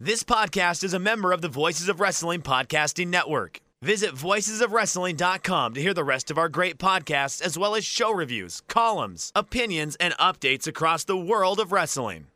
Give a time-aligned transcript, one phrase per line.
[0.00, 3.60] This podcast is a member of the Voices of Wrestling Podcasting Network.
[3.82, 8.62] Visit voicesofwrestling.com to hear the rest of our great podcasts, as well as show reviews,
[8.68, 12.26] columns, opinions, and updates across the world of wrestling.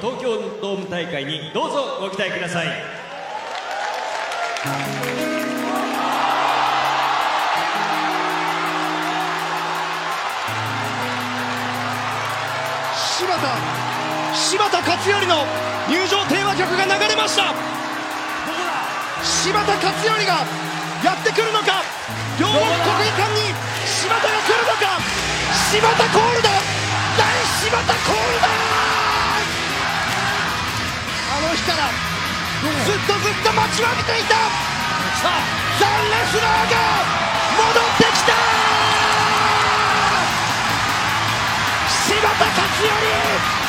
[0.00, 2.66] 東京ドーム大会にどうぞご期待ください
[13.18, 15.46] 柴田柴田勝頼の
[15.88, 17.57] 入場テーマ 曲が流れました。
[19.25, 20.45] 柴田勝頼が
[21.01, 21.81] やってくるのか。
[22.37, 22.69] 両国国
[23.01, 23.49] 技館に
[23.81, 25.01] 柴田が来るのか。
[25.73, 26.53] 柴田コールだ
[27.17, 27.25] 大
[27.65, 28.45] 柴田コールだ
[31.33, 31.89] あの日から
[32.85, 34.37] ずっとずっと待ちわびていた。
[35.17, 36.77] ザ・レスラーが
[37.57, 38.37] 戻ってきた。
[41.89, 43.60] 柴田勝頼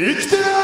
[0.00, 0.59] 生きてる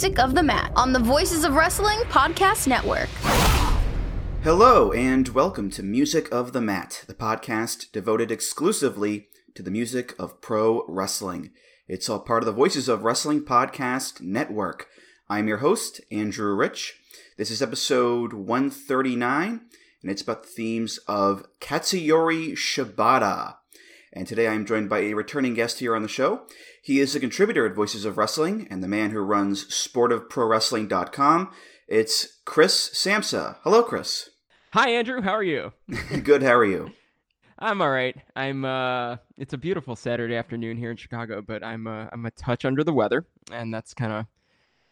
[0.00, 3.10] Music of the Mat on the Voices of Wrestling Podcast Network.
[4.42, 10.14] Hello, and welcome to Music of the Mat, the podcast devoted exclusively to the music
[10.18, 11.50] of pro wrestling.
[11.86, 14.86] It's all part of the Voices of Wrestling Podcast Network.
[15.28, 16.98] I'm your host, Andrew Rich.
[17.36, 19.60] This is episode 139,
[20.00, 23.56] and it's about the themes of Katsuyori Shibata.
[24.12, 26.42] And today I'm joined by a returning guest here on the show.
[26.82, 31.52] He is a contributor at Voices of Wrestling and the man who runs sportofprowrestling.com.
[31.86, 33.58] It's Chris Samsa.
[33.62, 34.30] Hello, Chris.
[34.72, 35.72] Hi Andrew, how are you?
[36.24, 36.92] Good, how are you?
[37.58, 38.16] I'm all right.
[38.34, 42.30] I'm uh it's a beautiful Saturday afternoon here in Chicago, but I'm uh, I'm a
[42.32, 44.26] touch under the weather and that's kind of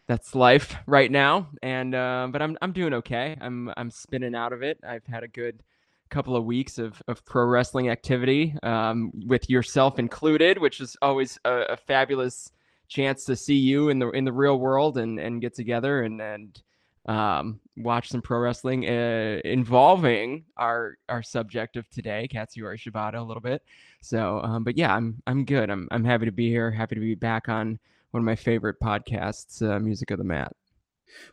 [0.07, 3.37] that's life right now and uh, but I'm I'm doing okay.
[3.41, 4.79] I'm I'm spinning out of it.
[4.87, 5.65] I've had a good
[6.09, 11.39] couple of weeks of, of pro wrestling activity um, with yourself included, which is always
[11.45, 12.53] a, a fabulous
[12.89, 16.21] chance to see you in the in the real world and and get together and
[16.21, 16.63] and
[17.07, 23.23] um, watch some pro wrestling uh, involving our our subject of today, Katsuyori Shibata, a
[23.23, 23.63] little bit.
[24.03, 25.71] So, um, but yeah, I'm I'm good.
[25.71, 26.71] I'm I'm happy to be here.
[26.71, 27.79] Happy to be back on
[28.11, 30.53] one of my favorite podcasts, uh, Music of the Mat.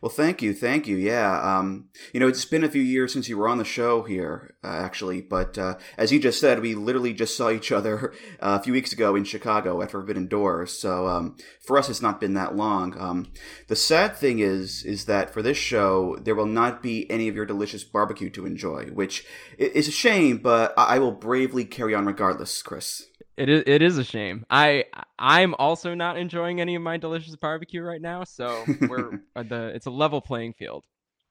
[0.00, 0.96] Well, thank you, thank you.
[0.96, 4.02] Yeah, um, you know, it's been a few years since you were on the show
[4.02, 5.20] here, uh, actually.
[5.20, 8.72] But uh, as you just said, we literally just saw each other uh, a few
[8.72, 10.72] weeks ago in Chicago at Forbidden Doors.
[10.72, 12.96] So um, for us, it's not been that long.
[12.98, 13.32] Um,
[13.68, 17.34] the sad thing is, is that for this show, there will not be any of
[17.34, 19.24] your delicious barbecue to enjoy, which
[19.58, 20.38] is a shame.
[20.38, 23.06] But I will bravely carry on regardless, Chris.
[23.36, 24.46] It is it is a shame.
[24.48, 24.84] I
[25.18, 29.86] I'm also not enjoying any of my delicious barbecue right now, so we're the it's
[29.86, 30.84] a level playing field.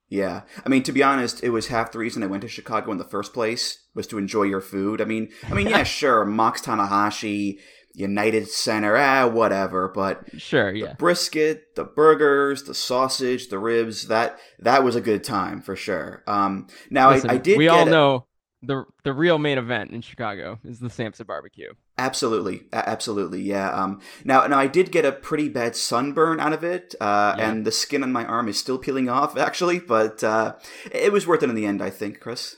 [0.07, 0.41] Yeah.
[0.63, 2.99] I mean, to be honest, it was half the reason I went to Chicago in
[2.99, 5.01] the first place was to enjoy your food.
[5.01, 7.57] I mean, I mean, yeah, sure, Mox Tanahashi,
[7.95, 10.89] United Center, ah, whatever, but Sure, yeah.
[10.89, 15.75] the brisket, the burgers, the sausage, the ribs, that that was a good time for
[15.75, 16.23] sure.
[16.27, 18.25] Um now Listen, I, I did we all a- know
[18.61, 21.71] the the real main event in Chicago is the Samsa barbecue.
[21.97, 23.69] Absolutely, absolutely, yeah.
[23.71, 27.49] Um, now, now I did get a pretty bad sunburn out of it, uh, Yeah.
[27.49, 29.79] and the skin on my arm is still peeling off, actually.
[29.79, 30.55] But uh,
[30.91, 32.57] it was worth it in the end, I think, Chris.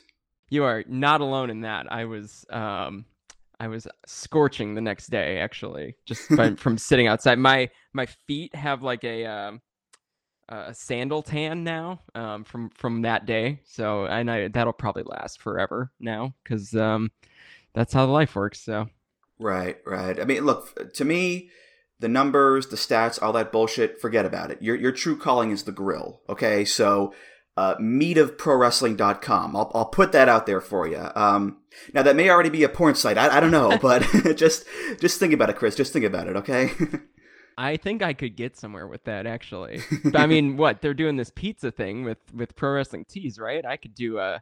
[0.49, 1.91] You are not alone in that.
[1.91, 3.05] I was um
[3.59, 7.37] I was scorching the next day actually just by, from sitting outside.
[7.37, 9.61] My my feet have like a um
[10.49, 13.59] a sandal tan now um from from that day.
[13.65, 17.11] So and I that'll probably last forever now cuz um
[17.73, 18.61] that's how life works.
[18.61, 18.87] So
[19.39, 20.19] Right, right.
[20.19, 21.49] I mean, look, to me,
[21.99, 24.61] the numbers, the stats, all that bullshit, forget about it.
[24.61, 26.21] Your your true calling is the grill.
[26.29, 27.13] Okay, so
[27.55, 29.55] uh, meatofprowrestling.com.
[29.55, 31.09] I'll I'll put that out there for you.
[31.15, 31.57] Um,
[31.93, 33.17] now that may already be a porn site.
[33.17, 34.01] I, I don't know, but
[34.35, 34.65] just
[34.99, 35.75] just think about it, Chris.
[35.75, 36.35] Just think about it.
[36.37, 36.71] Okay.
[37.59, 39.81] I think I could get somewhere with that actually.
[40.13, 43.65] I mean, what they're doing this pizza thing with with pro wrestling tees, right?
[43.65, 44.41] I could do a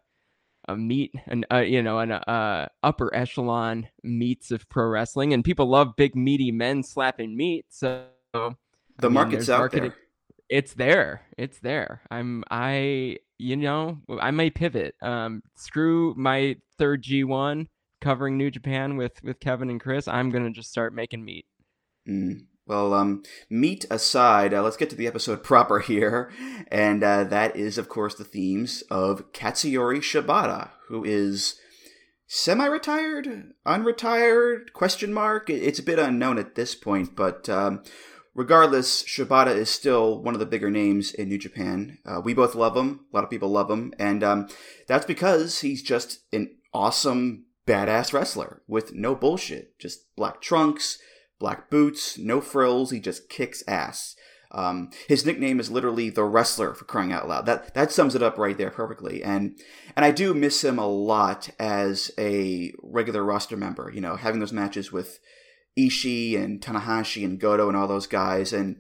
[0.68, 5.44] a meat and uh, you know an uh, upper echelon meats of pro wrestling, and
[5.44, 7.66] people love big meaty men slapping meat.
[7.70, 8.50] So the
[9.02, 9.98] mean, market's out marketing- there.
[10.50, 12.02] it's there, it's there.
[12.12, 14.96] I'm I you know I may pivot.
[15.02, 17.68] Um, screw my third G one
[18.02, 20.08] covering New Japan with with Kevin and Chris.
[20.08, 21.46] I'm gonna just start making meat.
[22.08, 22.46] Mm.
[22.68, 26.32] Well, um, meat aside, uh, let's get to the episode proper here,
[26.70, 31.60] and uh, that is, of course, the themes of Katsuyori Shibata, who is
[32.26, 35.48] semi-retired, unretired, question mark.
[35.50, 37.84] It's a bit unknown at this point, but um,
[38.34, 42.00] regardless, Shibata is still one of the bigger names in New Japan.
[42.04, 43.02] Uh, we both love him.
[43.14, 44.48] A lot of people love him, and um,
[44.88, 49.78] that's because he's just an awesome, badass wrestler with no bullshit.
[49.78, 50.98] Just black trunks
[51.46, 52.90] black boots, no frills.
[52.90, 54.16] He just kicks ass.
[54.50, 57.46] Um, his nickname is literally the wrestler for crying out loud.
[57.46, 59.24] That that sums it up right there perfectly.
[59.24, 59.56] And
[59.96, 63.92] and I do miss him a lot as a regular roster member.
[63.94, 65.20] You know, having those matches with
[65.78, 68.52] Ishii and Tanahashi and Goto and all those guys.
[68.52, 68.78] And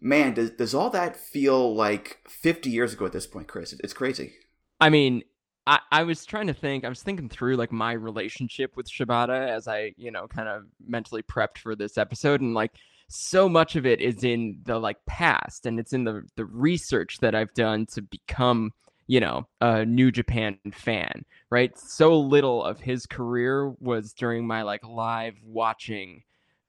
[0.00, 3.74] man, does does all that feel like 50 years ago at this point, Chris?
[3.84, 4.36] It's crazy.
[4.80, 5.22] I mean,
[5.66, 9.48] I, I was trying to think, I was thinking through like my relationship with Shibata
[9.48, 12.40] as I, you know, kind of mentally prepped for this episode.
[12.40, 12.72] And like
[13.08, 17.18] so much of it is in the like past and it's in the the research
[17.20, 18.72] that I've done to become,
[19.06, 21.76] you know, a New Japan fan, right?
[21.78, 26.22] So little of his career was during my like live watching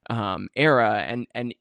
[0.09, 1.53] um era and and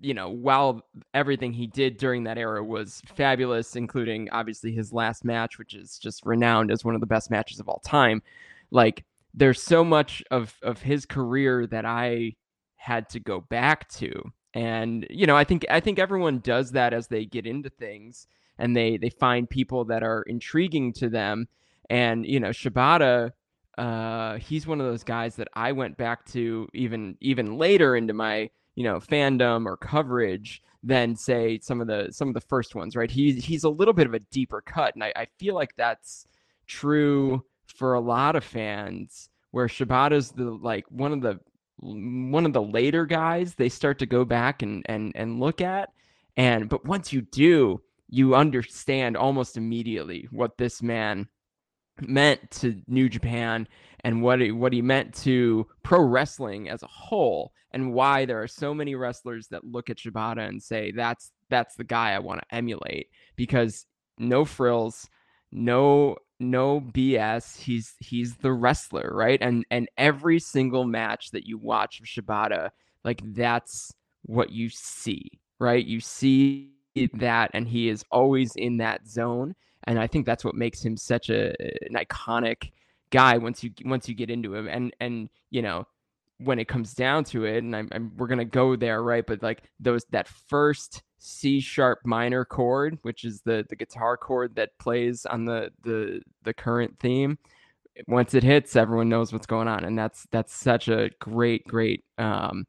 [0.00, 5.24] you know, while everything he did during that era was fabulous, including obviously his last
[5.24, 8.22] match, which is just renowned as one of the best matches of all time.
[8.70, 12.34] Like, there's so much of of his career that I
[12.76, 16.92] had to go back to, and you know, I think I think everyone does that
[16.92, 18.26] as they get into things,
[18.58, 21.48] and they they find people that are intriguing to them,
[21.90, 23.32] and you know, Shibata.
[23.76, 28.14] Uh, he's one of those guys that I went back to even even later into
[28.14, 32.74] my you know fandom or coverage than say some of the some of the first
[32.74, 33.10] ones right?
[33.10, 36.26] He's he's a little bit of a deeper cut and I, I feel like that's
[36.66, 41.40] true for a lot of fans where Shibata's the like one of the
[41.78, 45.90] one of the later guys they start to go back and and and look at
[46.36, 51.28] and but once you do you understand almost immediately what this man
[52.00, 53.66] meant to New Japan
[54.04, 58.40] and what he, what he meant to pro wrestling as a whole and why there
[58.40, 62.18] are so many wrestlers that look at Shibata and say that's that's the guy I
[62.20, 63.86] want to emulate because
[64.18, 65.08] no frills,
[65.50, 67.58] no no BS.
[67.58, 69.38] He's he's the wrestler, right?
[69.40, 72.70] And and every single match that you watch of Shibata,
[73.04, 73.92] like that's
[74.22, 75.84] what you see, right?
[75.84, 76.70] You see
[77.14, 80.96] that and he is always in that zone and I think that's what makes him
[80.96, 82.70] such a an iconic
[83.10, 85.86] guy once you once you get into him and and you know
[86.38, 89.42] when it comes down to it and I'm, I'm we're gonna go there right but
[89.42, 94.76] like those that first C sharp minor chord which is the the guitar chord that
[94.78, 97.38] plays on the the the current theme
[98.08, 102.04] once it hits everyone knows what's going on and that's that's such a great great
[102.18, 102.64] um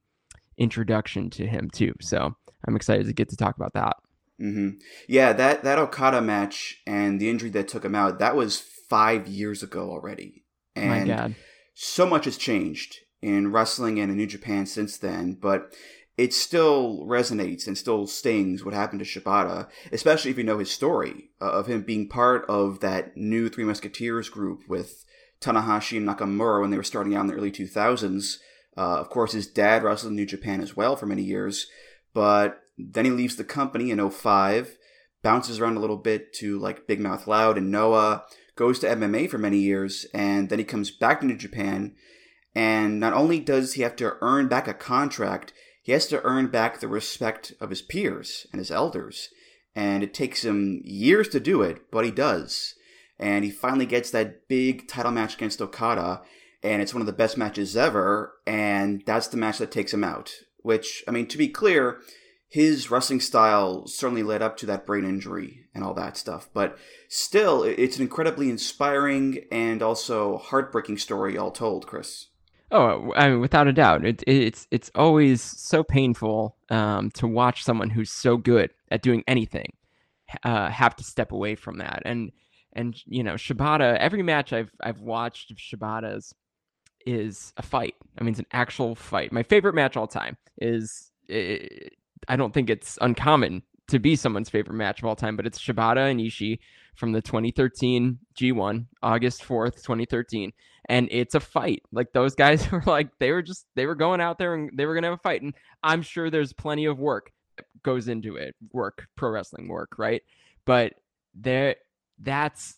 [0.58, 2.36] introduction to him too so
[2.68, 3.96] I'm excited to get to talk about that
[4.42, 4.80] Mm-hmm.
[5.08, 9.28] Yeah, that that Okada match and the injury that took him out that was five
[9.28, 10.44] years ago already,
[10.76, 11.36] and my god
[11.76, 15.38] so much has changed in wrestling and in New Japan since then.
[15.40, 15.76] But
[16.18, 20.72] it still resonates and still stings what happened to Shibata, especially if you know his
[20.72, 25.04] story uh, of him being part of that new Three Musketeers group with
[25.42, 28.38] Tanahashi and Nakamura when they were starting out in the early 2000s.
[28.78, 31.68] Uh, of course, his dad wrestled in New Japan as well for many years,
[32.14, 34.78] but then he leaves the company in 05,
[35.22, 38.24] bounces around a little bit to like Big Mouth Loud and Noah,
[38.56, 41.96] goes to MMA for many years, and then he comes back to New Japan
[42.56, 45.52] And not only does he have to earn back a contract,
[45.84, 49.30] he has to earn back the respect of his peers and his elders.
[49.76, 52.76] And it takes him years to do it, but he does.
[53.20, 56.22] And he finally gets that big title match against Okada,
[56.64, 60.04] and it's one of the best matches ever, and that's the match that takes him
[60.04, 60.32] out.
[60.62, 62.00] Which, I mean, to be clear,
[62.48, 66.50] his wrestling style certainly led up to that brain injury and all that stuff.
[66.54, 66.78] But
[67.10, 72.28] still, it's an incredibly inspiring and also heartbreaking story, all told, Chris.
[72.72, 77.64] Oh, I mean, without a doubt, it, it's it's always so painful um, to watch
[77.64, 79.74] someone who's so good at doing anything
[80.44, 82.02] uh, have to step away from that.
[82.06, 82.32] And
[82.74, 83.98] and you know, Shibata.
[83.98, 86.34] Every match I've I've watched of Shibata's
[87.06, 87.94] is a fight.
[88.18, 89.32] I mean, it's an actual fight.
[89.32, 91.12] My favorite match all time is.
[91.28, 91.94] It,
[92.28, 95.60] I don't think it's uncommon to be someone's favorite match of all time, but it's
[95.60, 96.60] Shibata and Ishii
[96.96, 100.52] from the 2013 G1, August 4th, 2013
[100.88, 101.84] and it's a fight.
[101.92, 104.86] Like those guys were like they were just they were going out there and they
[104.86, 108.36] were gonna have a fight, and I'm sure there's plenty of work that goes into
[108.36, 110.22] it, work, pro wrestling work, right?
[110.66, 110.94] But
[111.34, 111.76] there,
[112.20, 112.76] that's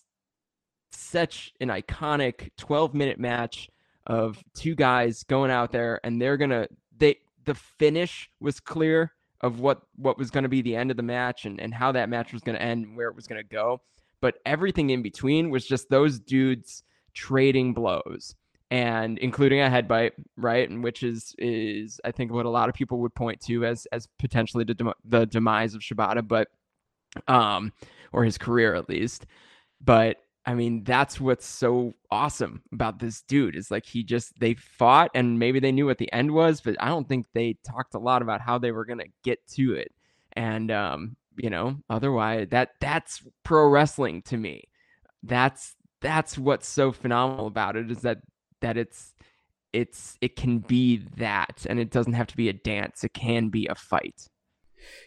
[0.92, 3.70] such an iconic 12 minute match
[4.08, 9.60] of two guys going out there and they're gonna they the finish was clear of
[9.60, 12.10] what what was going to be the end of the match and, and how that
[12.10, 13.82] match was going to end and where it was going to go
[14.22, 18.36] but everything in between was just those dudes trading blows
[18.70, 20.70] and including a headbutt, right?
[20.70, 23.86] And which is is I think what a lot of people would point to as
[23.92, 26.50] as potentially the, dem- the demise of Shibata, but
[27.28, 27.72] um
[28.12, 29.26] or his career at least.
[29.80, 30.18] But
[30.48, 35.12] I mean, that's what's so awesome about this dude is like he just they fought
[35.14, 38.00] and maybe they knew what the end was, but I don't think they talked a
[38.00, 39.92] lot about how they were gonna get to it.
[40.34, 44.64] And um, you know, otherwise that that's pro wrestling to me.
[45.22, 48.20] That's that's what's so phenomenal about it is that
[48.62, 49.14] that it's
[49.74, 53.50] it's it can be that and it doesn't have to be a dance it can
[53.50, 54.28] be a fight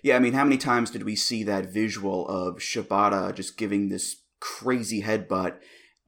[0.02, 3.88] yeah i mean how many times did we see that visual of shibata just giving
[3.88, 5.59] this crazy headbutt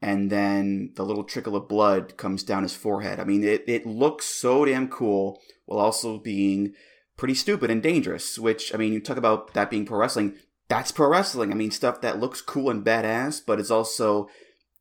[0.01, 3.19] and then the little trickle of blood comes down his forehead.
[3.19, 6.73] I mean it, it looks so damn cool while also being
[7.15, 10.35] pretty stupid and dangerous which i mean you talk about that being pro wrestling.
[10.67, 11.51] That's pro wrestling.
[11.51, 14.27] I mean stuff that looks cool and badass but is also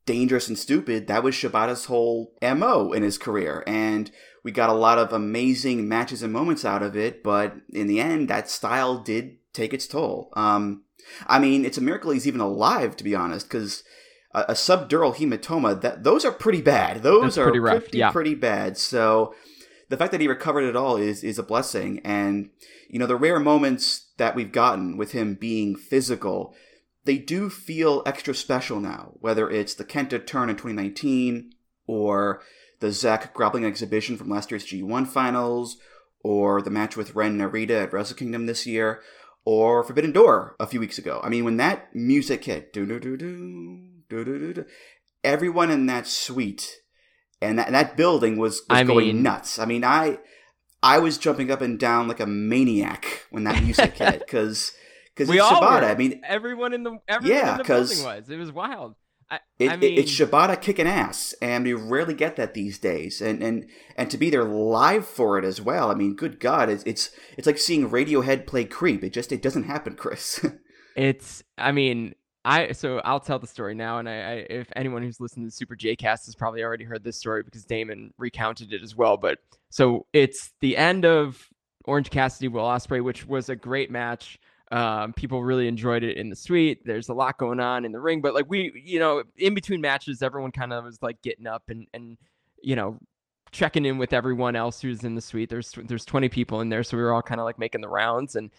[0.06, 3.62] dangerous and stupid, that was Shibata's whole MO in his career.
[3.66, 4.10] And
[4.42, 8.00] we got a lot of amazing matches and moments out of it, but in the
[8.00, 10.30] end, that style did take its toll.
[10.34, 10.84] Um,
[11.26, 13.82] I mean, it's a miracle he's even alive, to be honest, because
[14.32, 17.02] a, a, subdural hematoma, that those are pretty bad.
[17.02, 17.82] Those That's are pretty, rough.
[17.82, 18.10] pretty, yeah.
[18.12, 18.78] pretty bad.
[18.78, 19.34] So
[19.88, 22.00] the fact that he recovered at all is is a blessing.
[22.04, 22.50] And
[22.88, 26.54] you know, the rare moments that we've gotten with him being physical
[27.04, 31.52] they do feel extra special now, whether it's the Kenta turn in 2019
[31.86, 32.42] or
[32.80, 35.78] the Zack grappling exhibition from last year's G1 finals
[36.22, 39.00] or the match with Ren Narita at Wrestle Kingdom this year
[39.44, 41.20] or Forbidden Door a few weeks ago.
[41.22, 44.64] I mean, when that music hit, do do do do do do do,
[45.24, 46.76] everyone in that suite
[47.40, 49.58] and that, and that building was, was going mean, nuts.
[49.58, 50.18] I mean, I
[50.82, 54.72] I was jumping up and down like a maniac when that music hit because
[55.14, 55.90] because it's all Shibata.
[55.90, 58.30] I mean, everyone in the everyone yeah, in the building was.
[58.30, 58.94] It was wild.
[59.32, 63.22] I, it, I mean, it's Shibata kicking ass, and we rarely get that these days.
[63.22, 65.90] And and and to be there live for it as well.
[65.90, 69.02] I mean, good God, it's it's it's like seeing Radiohead play Creep.
[69.02, 70.44] It just it doesn't happen, Chris.
[70.96, 71.42] it's.
[71.56, 75.18] I mean, I so I'll tell the story now, and I, I, if anyone who's
[75.18, 78.82] listened to Super J Cast has probably already heard this story because Damon recounted it
[78.82, 79.16] as well.
[79.16, 79.38] But
[79.70, 81.48] so it's the end of
[81.86, 84.38] Orange Cassidy Will Ospreay, which was a great match.
[84.72, 86.80] Um, people really enjoyed it in the suite.
[86.84, 89.82] There's a lot going on in the ring, but like we, you know, in between
[89.82, 92.16] matches, everyone kind of was like getting up and and
[92.62, 92.98] you know
[93.52, 95.50] checking in with everyone else who's in the suite.
[95.50, 97.88] There's there's 20 people in there, so we were all kind of like making the
[97.88, 98.34] rounds.
[98.34, 98.50] And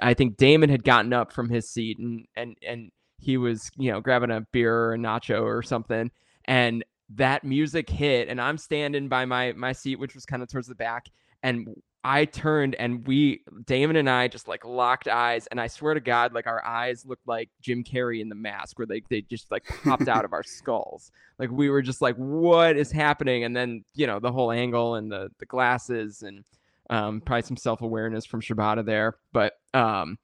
[0.00, 3.90] I think Damon had gotten up from his seat and and and he was you
[3.90, 6.10] know grabbing a beer or a nacho or something,
[6.44, 10.48] and that music hit, and I'm standing by my my seat, which was kind of
[10.48, 11.06] towards the back,
[11.42, 11.68] and
[12.08, 16.00] I turned and we, Damon and I, just like locked eyes, and I swear to
[16.00, 19.50] God, like our eyes looked like Jim Carrey in The Mask, where they they just
[19.50, 21.10] like popped out of our skulls.
[21.40, 23.42] Like we were just like, what is happening?
[23.42, 26.44] And then you know the whole angle and the the glasses and
[26.90, 30.16] um, probably some self awareness from Shibata there, but um,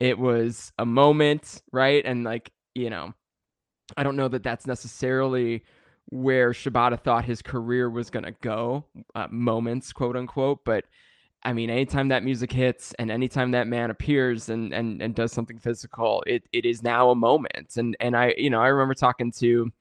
[0.00, 2.04] it was a moment, right?
[2.04, 3.14] And like you know,
[3.96, 5.64] I don't know that that's necessarily
[6.10, 8.84] where Shibata thought his career was going to go,
[9.14, 10.84] uh, moments, quote unquote, but
[11.44, 15.32] I mean, anytime that music hits and anytime that man appears and and, and does
[15.32, 17.76] something physical, it, it is now a moment.
[17.76, 19.72] And and I, you know, I remember talking to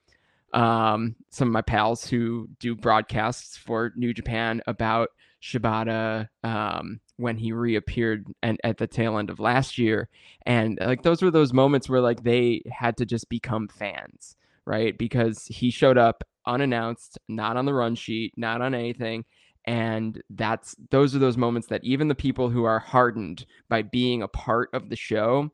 [0.54, 5.10] um, some of my pals who do broadcasts for New Japan about
[5.42, 10.10] Shibata um, when he reappeared and at the tail end of last year,
[10.46, 14.98] and like those were those moments where like they had to just become fans, right?
[14.98, 19.26] Because he showed up unannounced, not on the run sheet, not on anything.
[19.66, 24.24] And that's those are those moments that even the people who are hardened by being
[24.24, 25.52] a part of the show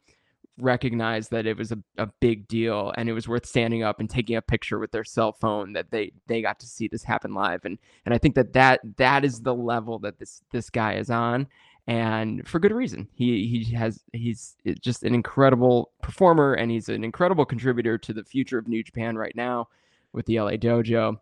[0.59, 4.09] recognize that it was a, a big deal and it was worth standing up and
[4.09, 7.33] taking a picture with their cell phone that they they got to see this happen
[7.33, 7.65] live.
[7.65, 11.09] And and I think that that that is the level that this this guy is
[11.09, 11.47] on.
[11.85, 13.07] And for good reason.
[13.13, 18.23] He he has he's just an incredible performer and he's an incredible contributor to the
[18.23, 19.69] future of New Japan right now
[20.11, 21.19] with the LA Dojo.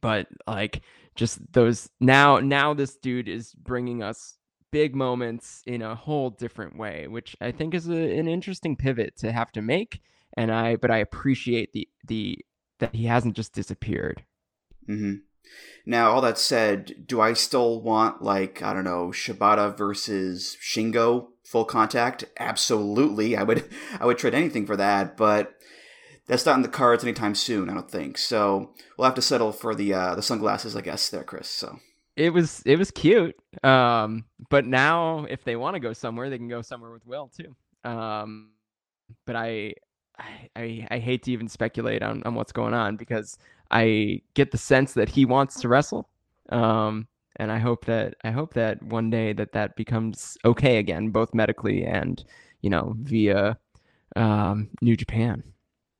[0.00, 0.82] But like
[1.14, 4.38] just those now now this dude is bringing us
[4.72, 9.16] big moments in a whole different way, which I think is a, an interesting pivot
[9.18, 10.00] to have to make.
[10.36, 12.38] And I, but I appreciate the the
[12.80, 14.24] that he hasn't just disappeared.
[14.88, 15.16] Mm-hmm.
[15.84, 21.28] Now, all that said, do I still want like I don't know Shibata versus Shingo
[21.44, 22.24] full contact?
[22.40, 23.68] Absolutely, I would
[24.00, 25.54] I would trade anything for that, but
[26.32, 27.68] that's not in the cards anytime soon.
[27.68, 28.70] I don't think so.
[28.96, 31.10] We'll have to settle for the uh, the sunglasses, I guess.
[31.10, 31.46] There, Chris.
[31.46, 31.78] So
[32.16, 33.36] it was it was cute.
[33.62, 37.30] Um, but now if they want to go somewhere, they can go somewhere with Will
[37.36, 37.54] too.
[37.84, 38.52] Um,
[39.26, 39.74] but I,
[40.56, 43.36] I I hate to even speculate on on what's going on because
[43.70, 46.08] I get the sense that he wants to wrestle.
[46.48, 51.10] Um, and I hope that I hope that one day that that becomes okay again,
[51.10, 52.24] both medically and
[52.62, 53.58] you know via
[54.16, 55.51] um, New Japan.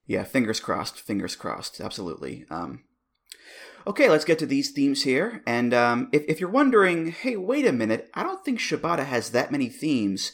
[0.07, 1.01] Yeah, fingers crossed.
[1.01, 1.81] Fingers crossed.
[1.81, 2.45] Absolutely.
[2.51, 2.85] Um,
[3.87, 5.43] Okay, let's get to these themes here.
[5.45, 9.31] And um, if, if you're wondering, hey, wait a minute, I don't think Shibata has
[9.31, 10.33] that many themes,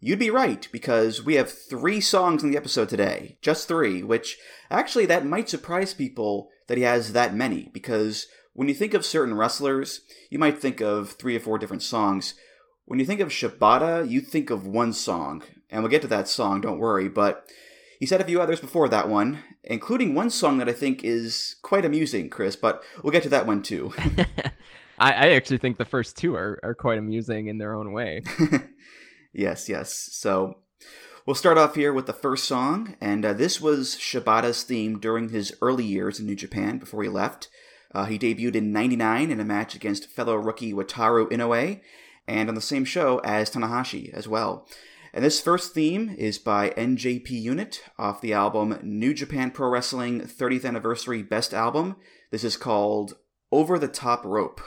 [0.00, 3.38] you'd be right, because we have three songs in the episode today.
[3.42, 4.38] Just three, which
[4.70, 9.06] actually that might surprise people that he has that many, because when you think of
[9.06, 12.34] certain wrestlers, you might think of three or four different songs.
[12.86, 15.44] When you think of Shibata, you think of one song.
[15.70, 17.48] And we'll get to that song, don't worry, but
[18.00, 21.56] he said a few others before that one, including one song that I think is
[21.60, 23.92] quite amusing, Chris, but we'll get to that one too.
[24.98, 28.22] I, I, actually think the first two are, are quite amusing in their own way.
[29.34, 29.92] yes, yes.
[30.12, 30.60] So
[31.26, 35.28] we'll start off here with the first song, and uh, this was Shibata's theme during
[35.28, 37.48] his early years in New Japan before he left.
[37.94, 41.82] Uh, he debuted in 99 in a match against fellow rookie Wataru Inoue,
[42.26, 44.66] and on the same show as Tanahashi as well.
[45.12, 50.20] And this first theme is by NJP Unit off the album New Japan Pro Wrestling
[50.20, 51.96] 30th Anniversary Best Album.
[52.30, 53.14] This is called
[53.50, 54.60] Over the Top Rope.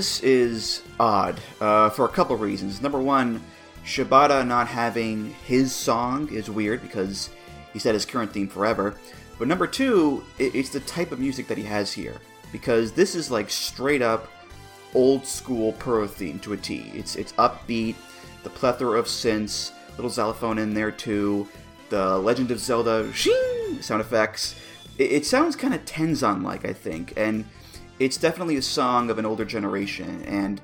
[0.00, 2.80] This is odd uh, for a couple reasons.
[2.80, 3.38] Number one,
[3.84, 7.28] Shibata not having his song is weird because
[7.74, 8.94] he said his current theme forever.
[9.38, 12.16] But number two, it's the type of music that he has here
[12.50, 14.30] because this is like straight up
[14.94, 16.90] old school pro theme to a T.
[16.94, 17.96] It's it's upbeat,
[18.42, 21.46] the plethora of synths, little xylophone in there too,
[21.90, 23.12] the Legend of Zelda
[23.82, 24.54] sound effects.
[24.96, 27.44] It, it sounds kind of Tenzan like I think, and
[28.00, 30.60] it's definitely a song of an older generation, and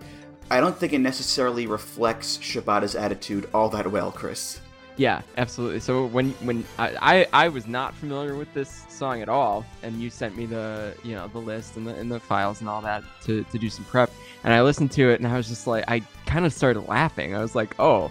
[0.50, 4.60] I don't think it necessarily reflects Shibata's attitude all that well, Chris.
[4.96, 5.80] Yeah, absolutely.
[5.80, 10.00] So when when I, I, I was not familiar with this song at all, and
[10.00, 12.80] you sent me the you know the list and the and the files and all
[12.80, 14.10] that to, to do some prep,
[14.42, 17.36] and I listened to it and I was just like I kind of started laughing.
[17.36, 18.10] I was like, oh,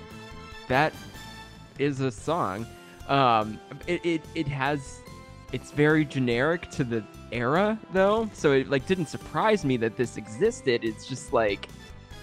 [0.68, 0.94] that
[1.80, 2.68] is a song.
[3.08, 5.02] Um, it, it it has
[5.56, 10.18] it's very generic to the era though, so it like didn't surprise me that this
[10.18, 10.84] existed.
[10.84, 11.70] It's just like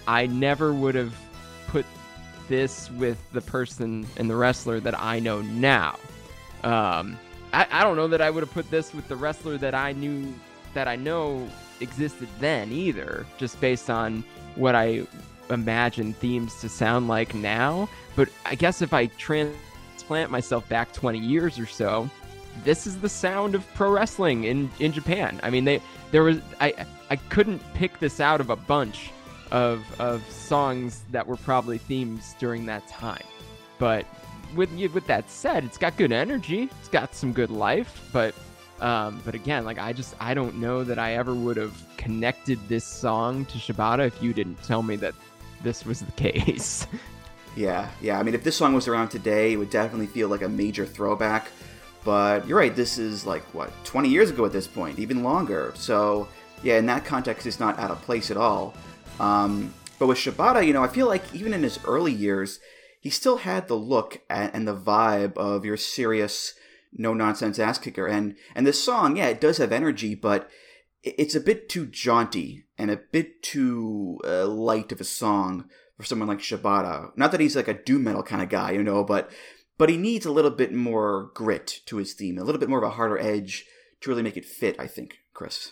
[0.07, 1.15] I never would have
[1.67, 1.83] put
[2.47, 5.97] this with the person and the wrestler that I know now.
[6.63, 7.17] Um,
[7.53, 9.93] I, I don't know that I would have put this with the wrestler that I
[9.93, 10.31] knew
[10.75, 15.07] that I know existed then either, just based on what I
[15.49, 17.89] imagine themes to sound like now.
[18.15, 22.11] But I guess if I transplant myself back 20 years or so,
[22.63, 25.39] this is the sound of pro wrestling in, in Japan.
[25.43, 29.11] I mean, they there was I I couldn't pick this out of a bunch
[29.51, 33.23] of of songs that were probably themes during that time.
[33.79, 34.05] But
[34.55, 36.69] with with that said, it's got good energy.
[36.79, 38.35] It's got some good life, but
[38.79, 42.59] um, but again, like I just I don't know that I ever would have connected
[42.67, 45.15] this song to Shibata if you didn't tell me that
[45.61, 46.85] this was the case.
[47.55, 48.19] Yeah, yeah.
[48.19, 50.85] I mean, if this song was around today, it would definitely feel like a major
[50.85, 51.49] throwback.
[52.03, 55.71] But you're right, this is like, what, 20 years ago at this point, even longer.
[55.75, 56.27] So,
[56.61, 58.73] yeah, in that context, it's not out of place at all.
[59.19, 62.59] Um, but with Shibata, you know, I feel like even in his early years,
[62.99, 66.53] he still had the look and the vibe of your serious,
[66.93, 68.07] no nonsense ass kicker.
[68.07, 70.49] And and this song, yeah, it does have energy, but
[71.03, 76.03] it's a bit too jaunty and a bit too uh, light of a song for
[76.03, 77.11] someone like Shibata.
[77.17, 79.29] Not that he's like a doom metal kind of guy, you know, but
[79.77, 82.79] but he needs a little bit more grit to his theme, a little bit more
[82.79, 83.65] of a harder edge
[84.01, 84.79] to really make it fit.
[84.79, 85.71] I think, Chris.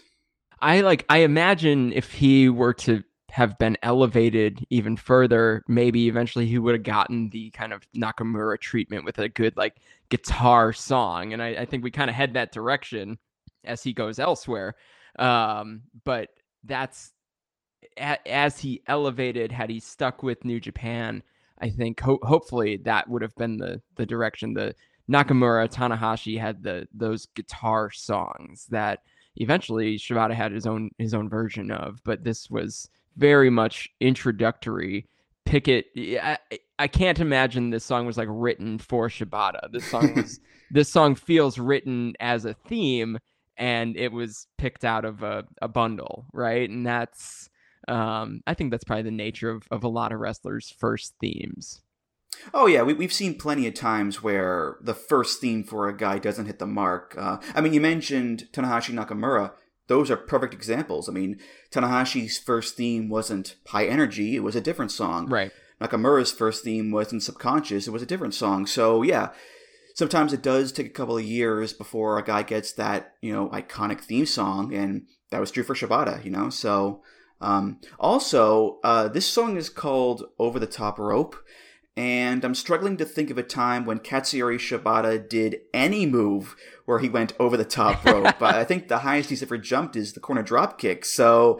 [0.60, 1.06] I like.
[1.10, 6.76] I imagine if he were to have been elevated even further, maybe eventually he would
[6.76, 9.78] have gotten the kind of Nakamura treatment with a good like
[10.10, 11.32] guitar song.
[11.32, 13.18] And I, I think we kind of head that direction
[13.64, 14.76] as he goes elsewhere.
[15.18, 16.30] Um, but
[16.66, 17.14] that's
[17.98, 21.24] a, as he elevated, had he stuck with New Japan,
[21.62, 24.54] I think ho- hopefully that would have been the the direction.
[24.54, 24.76] The
[25.10, 29.00] Nakamura Tanahashi had the those guitar songs that
[29.36, 35.08] eventually Shibata had his own his own version of, but this was very much introductory.
[35.46, 36.38] Pickett, I,
[36.80, 39.72] I can't imagine this song was like written for Shibata.
[39.72, 40.40] This song was
[40.72, 43.18] this song feels written as a theme
[43.58, 46.68] and it was picked out of a, a bundle, right?
[46.70, 47.50] And that's
[47.88, 51.82] um, I think that's probably the nature of, of a lot of wrestlers' first themes.
[52.54, 56.18] Oh yeah, we, we've seen plenty of times where the first theme for a guy
[56.18, 57.16] doesn't hit the mark.
[57.18, 59.52] Uh, I mean, you mentioned Tanahashi Nakamura.
[59.88, 61.10] Those are perfect examples.
[61.10, 61.40] I mean,
[61.72, 65.28] Tanahashi's first theme wasn't high energy; it was a different song.
[65.28, 65.52] Right.
[65.82, 68.66] Nakamura's first theme wasn't subconscious; it was a different song.
[68.66, 69.30] So yeah,
[69.96, 73.50] sometimes it does take a couple of years before a guy gets that you know
[73.50, 76.24] iconic theme song, and that was true for Shibata.
[76.24, 77.02] You know, so
[77.42, 81.36] um, also, uh, this song is called Over the Top Rope,
[81.98, 87.00] and I'm struggling to think of a time when Katsuyori Shibata did any move where
[87.00, 88.36] he went over the top rope.
[88.40, 91.04] But I think the highest he's ever jumped is the corner drop kick.
[91.04, 91.60] So,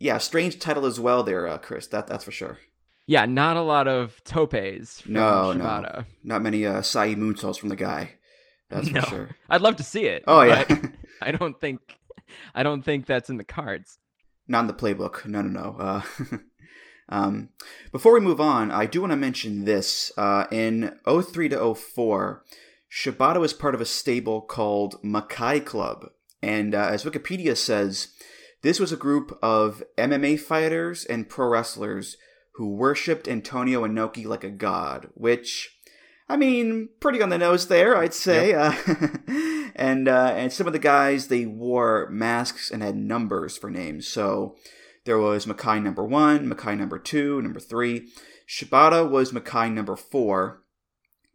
[0.00, 1.86] yeah, strange title as well there, uh, Chris.
[1.88, 2.58] That that's for sure.
[3.06, 5.06] Yeah, not a lot of topes.
[5.06, 5.58] no, Shibata.
[5.58, 8.12] no, not many uh, Sai moonsaults from the guy.
[8.70, 9.00] That's no.
[9.02, 9.36] for sure.
[9.48, 10.24] I'd love to see it.
[10.26, 10.64] Oh yeah.
[11.22, 11.80] I don't think,
[12.54, 13.98] I don't think that's in the cards.
[14.48, 15.26] Not in the playbook.
[15.26, 15.76] No, no, no.
[15.78, 16.02] Uh,
[17.08, 17.50] um,
[17.92, 20.12] before we move on, I do want to mention this.
[20.16, 22.44] Uh, in 03 to 04,
[22.90, 26.10] Shibata was part of a stable called Makai Club.
[26.42, 28.08] And uh, as Wikipedia says,
[28.62, 32.16] this was a group of MMA fighters and pro wrestlers
[32.54, 35.76] who worshipped Antonio Inoki like a god, which,
[36.28, 38.50] I mean, pretty on the nose there, I'd say.
[38.50, 38.74] Yep.
[38.88, 39.12] Uh,
[39.76, 44.08] and uh, and some of the guys they wore masks and had numbers for names.
[44.08, 44.56] So
[45.04, 48.08] there was Makai number one, Makai number two, number three.
[48.48, 50.62] Shibata was Makai number four,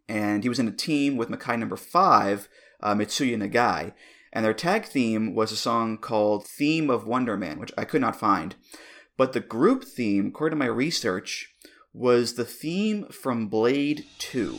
[0.08, 2.48] and he was in a team with Makai number five,
[2.82, 3.94] uh, Mitsuya Nagai.
[4.32, 8.00] And their tag theme was a song called Theme of Wonder Man, which I could
[8.00, 8.56] not find.
[9.16, 11.54] But the group theme, according to my research,
[11.92, 14.58] was the theme from Blade 2.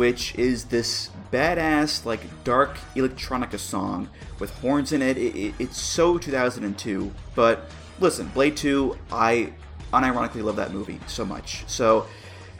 [0.00, 4.08] which is this badass, like dark electronica song
[4.38, 5.18] with horns in it.
[5.18, 7.12] it, it it's so 2002.
[7.34, 9.52] But listen, Blade 2, I
[9.92, 11.64] unironically love that movie so much.
[11.66, 12.06] So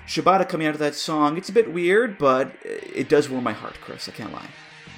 [0.06, 3.54] Shibata coming out of that song, it's a bit weird, but it does warm my
[3.54, 4.06] heart, Chris.
[4.06, 4.48] I can't lie.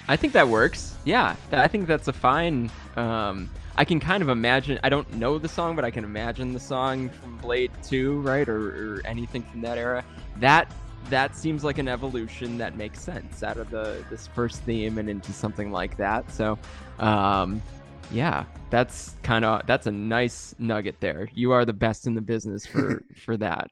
[0.09, 0.97] I think that works.
[1.05, 2.73] Yeah, I think that's a fine.
[2.97, 4.81] Um, I can kind of imagine.
[4.83, 8.49] I don't know the song, but I can imagine the song from Blade Two, right,
[8.49, 10.05] or, or anything from that era.
[10.39, 10.69] That
[11.11, 15.09] that seems like an evolution that makes sense out of the this first theme and
[15.09, 16.31] into something like that.
[16.33, 16.59] So,
[16.99, 17.63] um,
[18.11, 21.29] yeah, that's kind of that's a nice nugget there.
[21.35, 23.69] You are the best in the business for for that.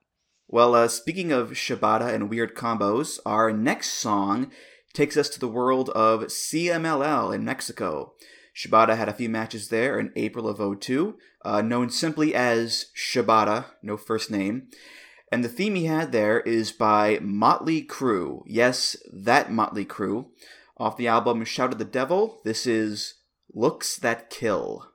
[0.49, 4.51] Well, uh, speaking of Shibata and weird combos, our next song
[4.93, 8.15] takes us to the world of CMLL in Mexico.
[8.55, 13.67] Shibata had a few matches there in April of 02, uh, known simply as Shibata,
[13.83, 14.69] no first name.
[15.33, 18.43] And the theme he had there is by Motley Crue.
[18.47, 20.27] Yes, that Motley Crue.
[20.77, 23.15] Off the album Shout at the Devil, this is
[23.53, 24.91] Looks That Kill.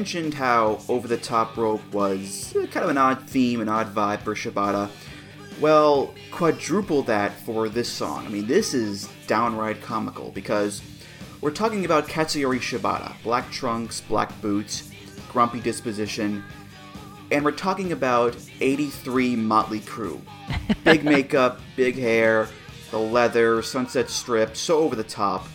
[0.00, 4.22] Mentioned how Over the Top Rope was kind of an odd theme, an odd vibe
[4.22, 4.88] for Shibata.
[5.60, 8.24] Well, quadruple that for this song.
[8.24, 10.80] I mean, this is downright comical because
[11.42, 14.90] we're talking about Katsuyori Shibata, black trunks, black boots,
[15.30, 16.42] grumpy disposition,
[17.30, 20.18] and we're talking about 83 Motley Crue.
[20.84, 22.48] Big makeup, big hair,
[22.90, 25.46] the leather, sunset strip, so over the top.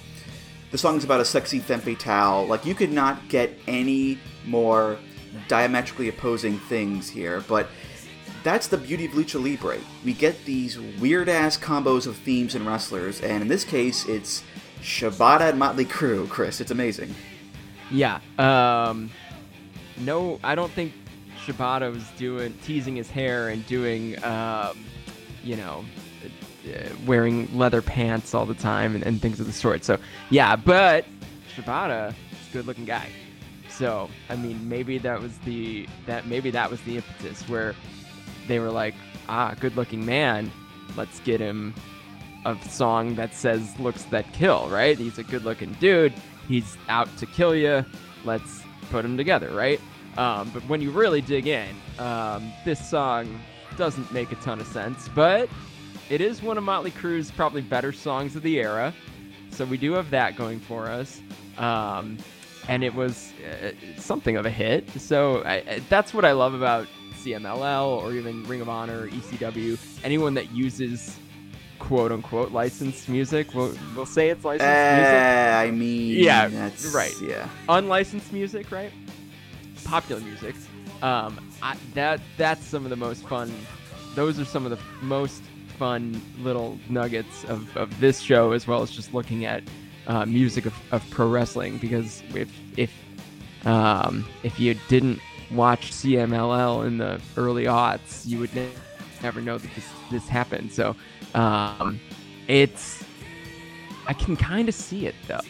[0.69, 2.45] The song's about a sexy femme fatale.
[2.45, 4.97] Like, you could not get any more
[5.47, 7.67] diametrically opposing things here, but
[8.43, 9.79] that's the beauty of Lucha Libre.
[10.03, 14.43] We get these weird ass combos of themes and wrestlers, and in this case, it's
[14.81, 16.61] Shibata and Motley Crue, Chris.
[16.61, 17.13] It's amazing.
[17.89, 18.19] Yeah.
[18.37, 19.09] Um,
[19.97, 20.93] no, I don't think
[21.43, 24.85] Shibata was doing teasing his hair and doing, um,
[25.43, 25.83] you know,
[26.67, 29.83] uh, wearing leather pants all the time and, and things of the sort.
[29.83, 29.97] So
[30.29, 31.05] yeah, but
[31.55, 33.09] Shibata is a good-looking guy.
[33.77, 37.75] So I mean, maybe that was the that maybe that was the impetus where
[38.47, 38.93] they were like,
[39.27, 40.51] ah, good-looking man,
[40.95, 41.73] let's get him
[42.45, 44.97] a song that says "looks that kill." Right?
[44.97, 46.13] He's a good-looking dude.
[46.47, 47.83] He's out to kill you.
[48.23, 48.61] Let's
[48.91, 49.81] put him together, right?
[50.17, 51.67] Um, but when you really dig in,
[51.99, 53.39] um, this song
[53.77, 55.49] doesn't make a ton of sense, but
[56.09, 58.93] it is one of Motley Crue's probably better songs of the era.
[59.49, 61.21] So we do have that going for us.
[61.57, 62.17] Um,
[62.67, 63.31] and it was
[63.63, 64.89] uh, something of a hit.
[64.99, 66.87] So I, I, that's what I love about
[67.23, 69.77] CMLL or even Ring of Honor, ECW.
[70.03, 71.17] Anyone that uses
[71.79, 75.13] quote unquote licensed music, we'll, we'll say it's licensed Uh, music.
[75.13, 77.13] I mean, Yeah, that's, right.
[77.21, 77.47] Yeah.
[77.69, 78.91] unlicensed music, right?
[79.83, 80.55] Popular music.
[81.01, 83.53] Um, I, that that's some of the most fun.
[84.15, 85.43] Those are some of the most
[85.77, 89.61] fun little nuggets of, of this show, as well as just looking at
[90.07, 91.77] uh, music of, of pro wrestling.
[91.77, 92.91] Because if if
[93.65, 95.19] um, if you didn't
[95.51, 98.69] watch CMLL in the early aughts, you would ne-
[99.21, 100.71] never know that this this happened.
[100.71, 100.95] So
[101.33, 101.99] um,
[102.47, 103.03] it's
[104.07, 105.41] I can kind of see it though.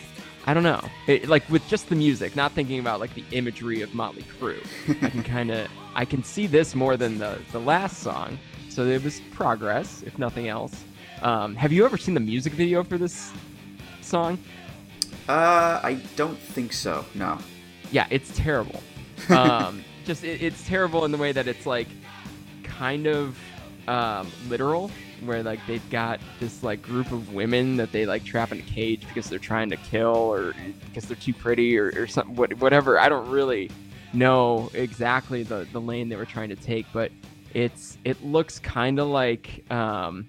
[0.48, 0.82] I don't know.
[1.08, 4.64] It, like with just the music, not thinking about like the imagery of Motley Crue.
[5.02, 8.38] I can kind of I can see this more than the the last song.
[8.70, 10.84] So it was progress, if nothing else.
[11.22, 13.32] Um, have you ever seen the music video for this
[14.06, 14.38] song?
[15.28, 17.06] Uh, I don't think so.
[17.16, 17.38] No.
[17.92, 18.82] Yeah, it's terrible.
[19.30, 21.88] Um, just it, it's terrible in the way that it's like
[22.64, 23.40] kind of
[23.88, 24.92] um, literal,
[25.24, 28.64] where like they've got this like group of women that they like trap in a
[28.64, 30.54] cage because they're trying to kill or
[30.86, 33.00] because they're too pretty or, or something, what, whatever.
[33.00, 33.72] I don't really
[34.14, 37.12] know exactly the the lane they were trying to take, but
[37.54, 40.28] it's it looks kind of like um,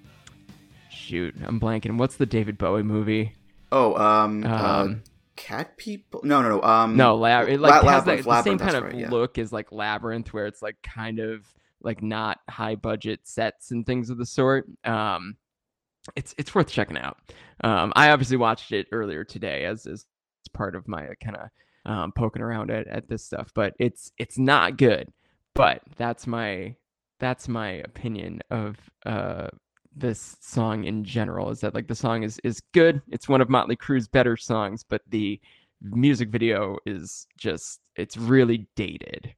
[0.89, 1.97] shoot, I'm blanking.
[1.97, 3.33] What's the David Bowie movie?
[3.71, 5.03] Oh, um, uh, Um,
[5.35, 6.21] cat people?
[6.23, 6.61] No, no, no.
[6.63, 7.47] Um, No, lab.
[7.49, 9.09] It like La- has that, Labyrinth, the same kind that's of right, yeah.
[9.09, 11.45] look as like labyrinth, where it's like kind of
[11.81, 14.65] like not high budget sets and things of the sort.
[14.83, 15.37] Um,
[16.15, 17.17] it's it's worth checking out.
[17.63, 20.05] Um, I obviously watched it earlier today as as
[20.53, 21.49] part of my kind of
[21.85, 25.11] um, poking around at, at this stuff, but it's it's not good.
[25.53, 26.75] But that's my
[27.19, 29.47] that's my opinion of uh,
[29.99, 31.49] this song in general.
[31.49, 33.01] Is that like the song is is good?
[33.09, 35.39] It's one of Motley Crue's better songs, but the
[35.81, 39.33] music video is just it's really dated.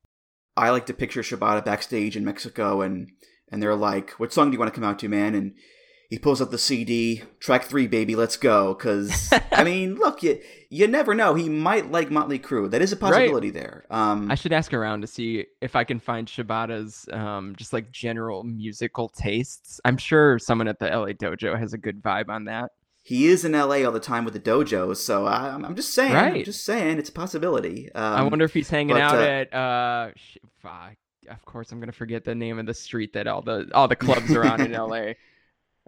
[0.57, 3.11] I like to picture Shibata backstage in Mexico, and
[3.51, 5.53] and they're like, "What song do you want to come out to, man?" And
[6.09, 8.73] he pulls up the CD, track three, baby, let's go.
[8.73, 11.35] Because I mean, look, you you never know.
[11.35, 12.69] He might like Motley Crue.
[12.69, 13.53] That is a possibility right.
[13.53, 13.85] there.
[13.91, 17.91] Um, I should ask around to see if I can find Shibata's um, just like
[17.91, 19.79] general musical tastes.
[19.85, 22.71] I'm sure someone at the LA Dojo has a good vibe on that.
[23.03, 26.13] He is in LA all the time with the dojo, so I, am just saying.
[26.13, 26.35] Right.
[26.35, 27.91] I'm just saying, it's a possibility.
[27.93, 29.53] Um, I wonder if he's hanging but, out uh, at.
[29.53, 30.09] Uh,
[31.29, 33.95] of course, I'm gonna forget the name of the street that all the all the
[33.95, 35.13] clubs are on in LA.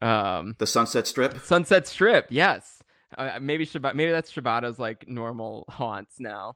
[0.01, 1.39] Um, the Sunset Strip.
[1.41, 2.81] Sunset Strip, yes.
[3.17, 6.55] Uh, maybe Shibata, maybe that's Shibata's like normal haunts now.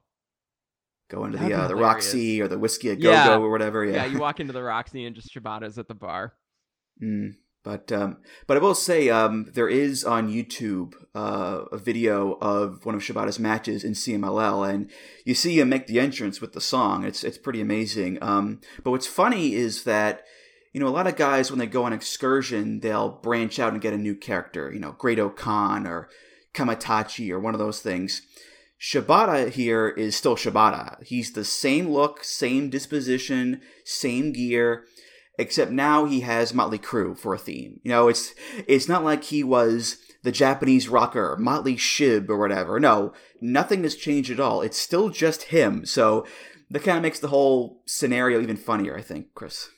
[1.08, 3.84] Go into the uh, the Roxy or the Whiskey a Go Go or whatever.
[3.84, 3.96] Yeah.
[3.96, 6.32] yeah, you walk into the Roxy and just Shibata's at the bar.
[7.00, 7.34] Mm.
[7.62, 12.86] But um, but I will say um, there is on YouTube uh, a video of
[12.86, 14.88] one of Shibata's matches in CMLL, and
[15.24, 17.04] you see him make the entrance with the song.
[17.04, 18.18] It's it's pretty amazing.
[18.22, 20.22] Um, but what's funny is that
[20.76, 23.80] you know, a lot of guys, when they go on excursion, they'll branch out and
[23.80, 26.10] get a new character, you know, Great-O-Khan or
[26.52, 28.20] Kamaitachi or one of those things.
[28.78, 31.02] Shibata here is still Shibata.
[31.02, 34.84] He's the same look, same disposition, same gear,
[35.38, 37.80] except now he has Motley Crue for a theme.
[37.82, 38.34] You know, it's
[38.66, 42.78] it's not like he was the Japanese rocker, Motley Shib or whatever.
[42.78, 44.60] No, nothing has changed at all.
[44.60, 45.86] It's still just him.
[45.86, 46.26] So
[46.68, 49.70] that kind of makes the whole scenario even funnier, I think, Chris.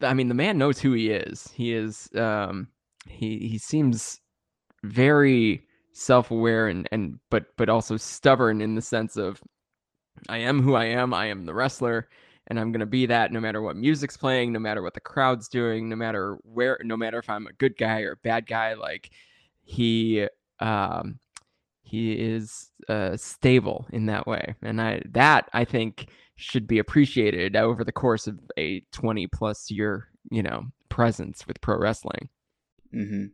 [0.00, 1.50] I mean, the man knows who he is.
[1.54, 2.08] He is.
[2.14, 2.68] Um,
[3.06, 4.20] he he seems
[4.82, 9.40] very self-aware and and but but also stubborn in the sense of
[10.28, 11.14] I am who I am.
[11.14, 12.08] I am the wrestler,
[12.48, 15.48] and I'm gonna be that no matter what music's playing, no matter what the crowd's
[15.48, 18.74] doing, no matter where, no matter if I'm a good guy or a bad guy.
[18.74, 19.10] Like
[19.62, 20.28] he
[20.60, 21.18] um
[21.82, 27.56] he is uh, stable in that way, and I that I think should be appreciated
[27.56, 32.28] over the course of a 20 plus year, you know, presence with pro wrestling.
[32.94, 33.26] Mm-hmm.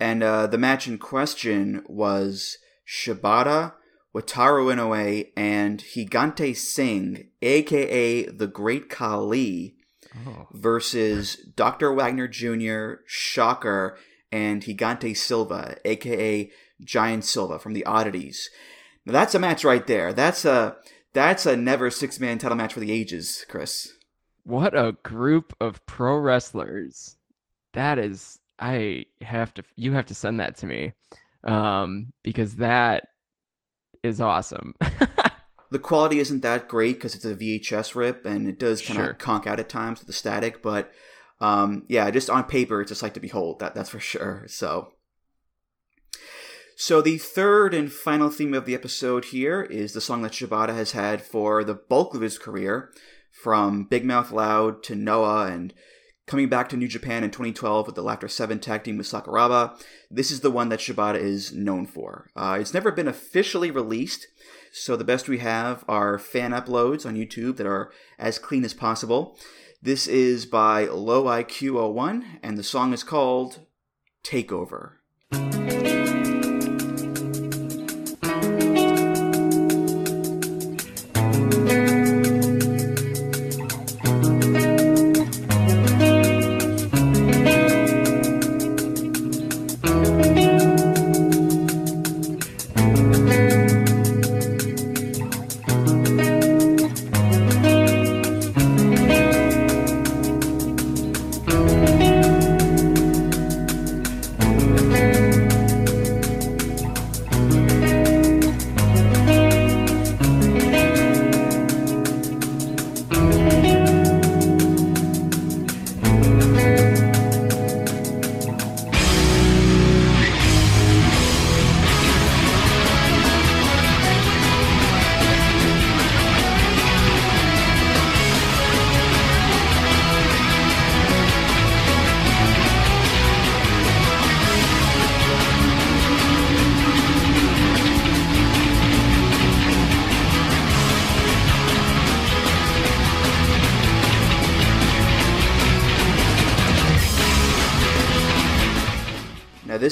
[0.00, 3.74] And uh, the match in question was Shibata,
[4.14, 9.76] Wataru Inoue, and Gigante Singh, aka the Great Khali,
[10.26, 10.48] oh.
[10.52, 11.92] versus Dr.
[11.92, 13.96] Wagner Jr., Shocker,
[14.32, 16.50] and Gigante Silva, aka
[16.82, 18.50] Giant Silva from the Oddities.
[19.06, 20.12] Now that's a match right there.
[20.12, 20.76] That's a
[21.14, 23.92] that's a never six man title match for the ages, Chris.
[24.44, 27.16] What a group of pro wrestlers.
[27.72, 30.92] That is I have to you have to send that to me.
[31.44, 33.08] Um because that
[34.02, 34.74] is awesome.
[35.70, 39.06] the quality isn't that great because it's a VHS rip and it does kind of
[39.06, 39.14] sure.
[39.14, 40.92] conk out at times with the static, but
[41.40, 43.58] um, yeah, just on paper, it's a sight to behold.
[43.58, 44.44] That that's for sure.
[44.46, 44.92] So
[46.76, 50.74] so the third and final theme of the episode here is the song that Shibata
[50.74, 52.90] has had for the bulk of his career,
[53.34, 55.74] from Big Mouth Loud to Noah and
[56.26, 59.78] coming back to New Japan in 2012 with the Laughter 7 tag team with Sakuraba.
[60.10, 62.30] This is the one that Shibata is known for.
[62.34, 64.28] Uh, it's never been officially released,
[64.72, 68.72] so the best we have are fan uploads on YouTube that are as clean as
[68.72, 69.36] possible.
[69.82, 73.66] This is by Low IQ01, and the song is called
[74.24, 74.92] Takeover.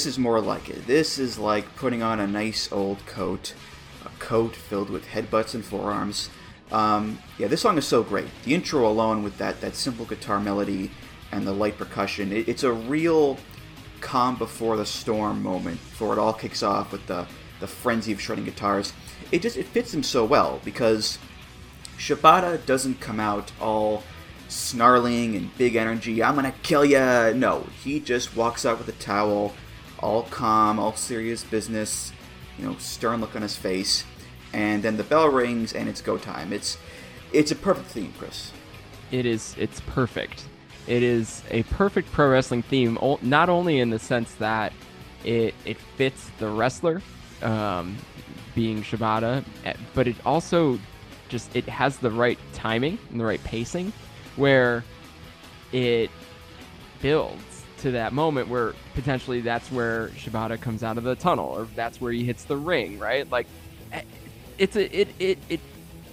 [0.03, 0.85] This is more like it.
[0.85, 3.55] This is like putting on a nice old coat,
[4.05, 6.29] a coat filled with headbutts and forearms.
[6.73, 8.27] Um, yeah, this song is so great.
[8.43, 10.91] The intro alone, with that that simple guitar melody
[11.31, 13.39] and the light percussion, it, it's a real
[14.01, 15.79] calm before the storm moment.
[15.91, 17.29] Before it all kicks off with the
[17.61, 18.93] the frenzy of shredding guitars,
[19.31, 21.17] it just it fits him so well because
[21.97, 24.03] Shibata doesn't come out all
[24.49, 26.25] snarling and big energy.
[26.25, 27.31] I'm gonna kill ya.
[27.37, 29.55] No, he just walks out with a towel,
[30.03, 32.13] all calm, all serious business.
[32.59, 34.05] You know, stern look on his face,
[34.53, 36.53] and then the bell rings and it's go time.
[36.53, 36.77] It's
[37.33, 38.53] it's a perfect theme, Chris.
[39.11, 39.55] It is.
[39.59, 40.45] It's perfect.
[40.87, 42.99] It is a perfect pro wrestling theme.
[43.23, 44.73] Not only in the sense that
[45.25, 47.01] it it fits the wrestler,
[47.43, 47.97] um,
[48.55, 50.79] being Shibata, eh, but it also
[51.29, 53.93] just it has the right timing and the right pacing
[54.37, 54.85] where
[55.73, 56.11] it
[57.01, 57.52] builds
[57.83, 62.01] to that moment where potentially that's where Shibata comes out of the tunnel or that's
[62.01, 63.29] where he hits the ring, right?
[63.31, 63.47] Like
[63.93, 64.03] eh,
[64.59, 65.61] it's a it it it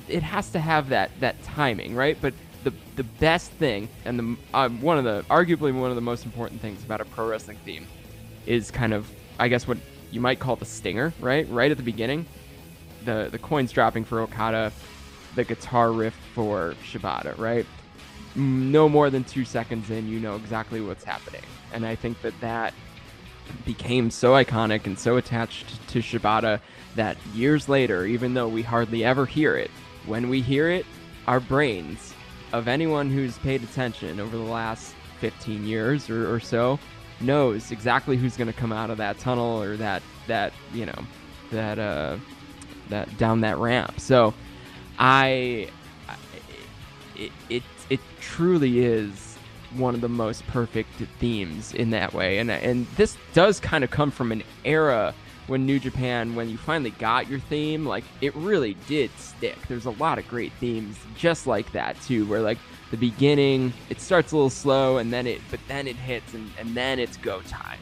[0.07, 2.17] it has to have that that timing, right?
[2.19, 6.01] But the the best thing and the uh, one of the arguably one of the
[6.01, 7.87] most important things about a pro wrestling theme
[8.45, 9.09] is kind of
[9.39, 9.77] I guess what
[10.11, 11.47] you might call the stinger, right?
[11.49, 12.25] Right at the beginning,
[13.05, 14.71] the the coins dropping for Okada,
[15.35, 17.65] the guitar riff for Shibata, right?
[18.35, 21.41] no more than two seconds in, you know exactly what's happening.
[21.73, 22.73] And I think that that
[23.65, 26.59] became so iconic and so attached to Shibata
[26.95, 29.71] that years later, even though we hardly ever hear it,
[30.05, 30.85] when we hear it,
[31.27, 32.13] our brains
[32.53, 36.79] of anyone who's paid attention over the last 15 years or, or so
[37.21, 41.03] knows exactly who's going to come out of that tunnel or that that you know
[41.51, 42.17] that uh
[42.89, 43.99] that down that ramp.
[43.99, 44.33] So
[44.97, 45.69] I
[47.15, 49.28] it, it it truly is
[49.75, 50.89] one of the most perfect
[51.19, 52.39] themes in that way.
[52.39, 55.13] And and this does kind of come from an era
[55.47, 59.57] when New Japan, when you finally got your theme, like it really did stick.
[59.67, 62.59] There's a lot of great themes just like that too, where like
[62.91, 66.49] the beginning it starts a little slow and then it but then it hits and,
[66.59, 67.79] and then it's go time.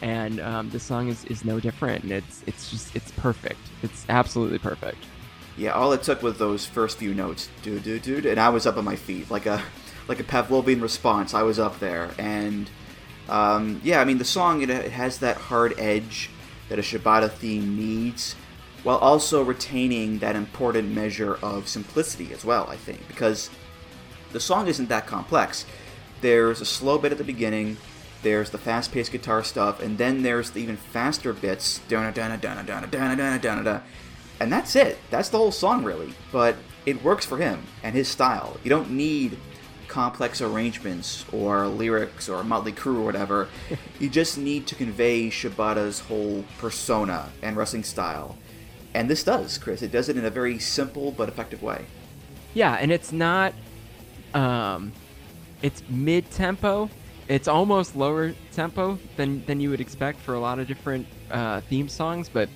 [0.00, 3.60] And um, the song is, is no different and it's it's just it's perfect.
[3.82, 5.04] It's absolutely perfect.
[5.56, 8.64] Yeah, all it took was those first few notes, dude, dude, dude, and I was
[8.64, 9.60] up on my feet like a
[10.08, 11.34] like a Pavlovian response.
[11.34, 12.68] I was up there, and
[13.28, 16.30] um, yeah, I mean the song it, it has that hard edge
[16.68, 18.34] that a Shibata theme needs,
[18.82, 22.66] while also retaining that important measure of simplicity as well.
[22.68, 23.50] I think because
[24.32, 25.64] the song isn't that complex.
[26.20, 27.76] There's a slow bit at the beginning.
[28.22, 31.80] There's the fast-paced guitar stuff, and then there's the even faster bits.
[34.40, 34.98] And that's it.
[35.10, 36.12] That's the whole song, really.
[36.32, 38.58] But it works for him and his style.
[38.64, 39.38] You don't need
[39.98, 43.48] complex arrangements or lyrics or Motley Crue or whatever.
[43.98, 48.38] you just need to convey Shibata's whole persona and wrestling style.
[48.94, 49.82] And this does, Chris.
[49.82, 51.86] It does it in a very simple but effective way.
[52.54, 53.54] Yeah, and it's not
[54.34, 54.92] um
[55.62, 56.88] it's mid tempo.
[57.26, 61.60] It's almost lower tempo than than you would expect for a lot of different uh,
[61.62, 62.48] theme songs, but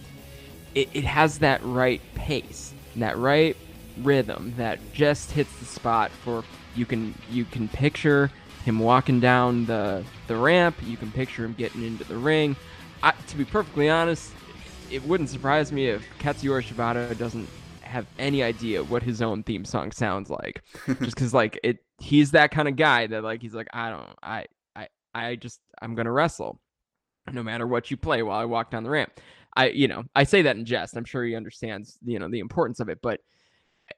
[0.76, 3.57] it, it has that right pace, that right
[3.99, 8.30] rhythm that just hits the spot for you can you can picture
[8.64, 10.76] him walking down the the ramp.
[10.84, 12.57] You can picture him getting into the ring.
[13.03, 14.32] I, to be perfectly honest,
[14.90, 17.49] it wouldn't surprise me if Katsuyori Shibata doesn't
[17.80, 22.30] have any idea what his own theme song sounds like, just because like it, he's
[22.30, 25.95] that kind of guy that like he's like I don't, I, I, I just I'm
[25.95, 26.61] gonna wrestle,
[27.32, 29.12] no matter what you play while I walk down the ramp.
[29.55, 30.97] I, you know, I say that in jest.
[30.97, 33.20] I'm sure he understands, you know, the importance of it, but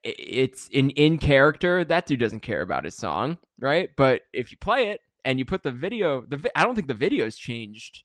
[0.03, 1.85] it's in in character.
[1.85, 3.91] That dude doesn't care about his song, right?
[3.97, 6.95] But if you play it and you put the video, the I don't think the
[6.95, 8.03] video's changed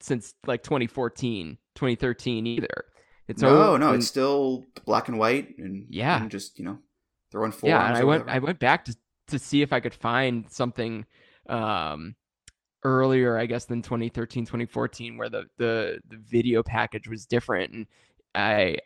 [0.00, 2.84] since like 2014, 2013 either.
[3.28, 6.78] It's no, no, and, it's still black and white and yeah, and just you know
[7.30, 7.68] throwing four.
[7.68, 8.96] Yeah, and I went I went back to
[9.28, 11.04] to see if I could find something
[11.48, 12.16] um
[12.84, 17.86] earlier, I guess, than 2013, 2014, where the, the the video package was different, and
[18.34, 18.78] I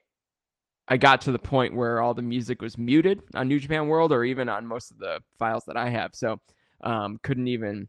[0.89, 4.12] I got to the point where all the music was muted on New Japan World,
[4.12, 6.41] or even on most of the files that I have, so
[6.83, 7.89] um, couldn't even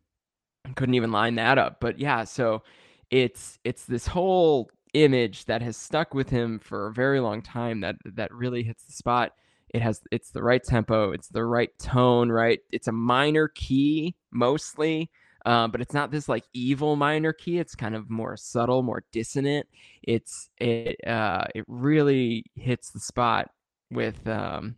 [0.75, 1.77] couldn't even line that up.
[1.81, 2.63] But yeah, so
[3.09, 7.81] it's it's this whole image that has stuck with him for a very long time
[7.81, 9.33] that that really hits the spot.
[9.73, 11.11] It has it's the right tempo.
[11.11, 12.59] It's the right tone right?
[12.71, 15.09] It's a minor key mostly
[15.45, 17.59] um, but it's not this like evil minor key.
[17.59, 19.67] It's kind of more subtle, more dissonant.
[20.01, 23.49] It's it uh, it really hits the spot
[23.91, 24.75] with um,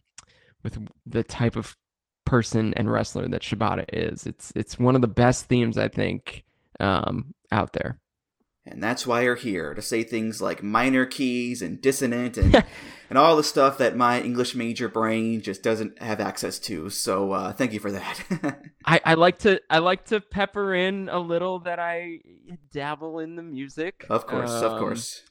[0.63, 1.75] with the type of
[2.25, 4.25] person and wrestler that Shibata is.
[4.25, 6.43] It's it's one of the best themes I think
[6.79, 7.99] um, out there.
[8.67, 12.63] And that's why you're here to say things like minor keys and dissonant and
[13.09, 16.89] and all the stuff that my English major brain just doesn't have access to.
[16.89, 18.57] So uh, thank you for that.
[18.85, 22.21] I, I like to I like to pepper in a little that I
[22.71, 24.05] dabble in the music.
[24.09, 25.21] of course, of Um, course.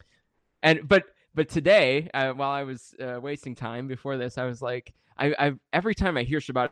[0.62, 1.04] and but
[1.34, 5.34] but today uh, while i was uh, wasting time before this i was like I,
[5.36, 6.70] I every time i hear Shibata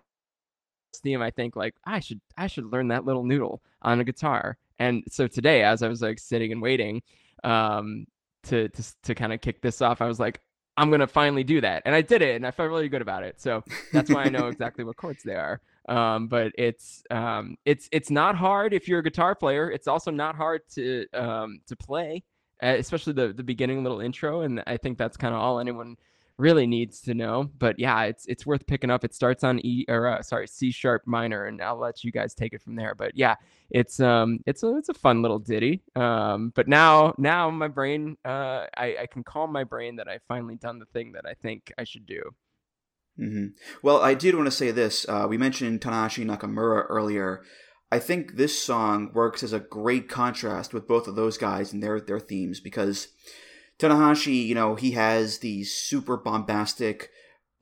[1.03, 4.57] theme i think like i should i should learn that little noodle on a guitar
[4.83, 7.03] and so today as i was like sitting and waiting
[7.45, 8.07] um
[8.43, 10.41] to to, to kind of kick this off i was like
[10.76, 11.83] i'm gonna finally do that.
[11.85, 13.41] And i did it and i felt really good about it.
[13.41, 13.62] So
[13.93, 15.61] that's why i know exactly what chords they are.
[15.89, 19.70] Um but it's um it's it's not hard if you're a guitar player.
[19.70, 22.22] It's also not hard to um to play
[22.62, 25.97] especially the the beginning little intro and i think that's kind of all anyone
[26.43, 29.84] really needs to know but yeah it's it's worth picking up it starts on e
[29.88, 32.95] or uh, sorry c sharp minor and i'll let you guys take it from there
[32.97, 33.36] but yeah
[33.70, 38.16] it's um it's a it's a fun little ditty um but now now my brain
[38.24, 41.34] uh i i can calm my brain that I've finally done the thing that i
[41.34, 42.22] think i should do
[43.16, 43.49] hmm
[43.82, 45.07] Well, I did want to say this.
[45.07, 47.43] Uh, we mentioned Tanahashi Nakamura earlier.
[47.90, 51.82] I think this song works as a great contrast with both of those guys and
[51.82, 53.09] their their themes because
[53.79, 57.11] Tanahashi, you know, he has these super bombastic,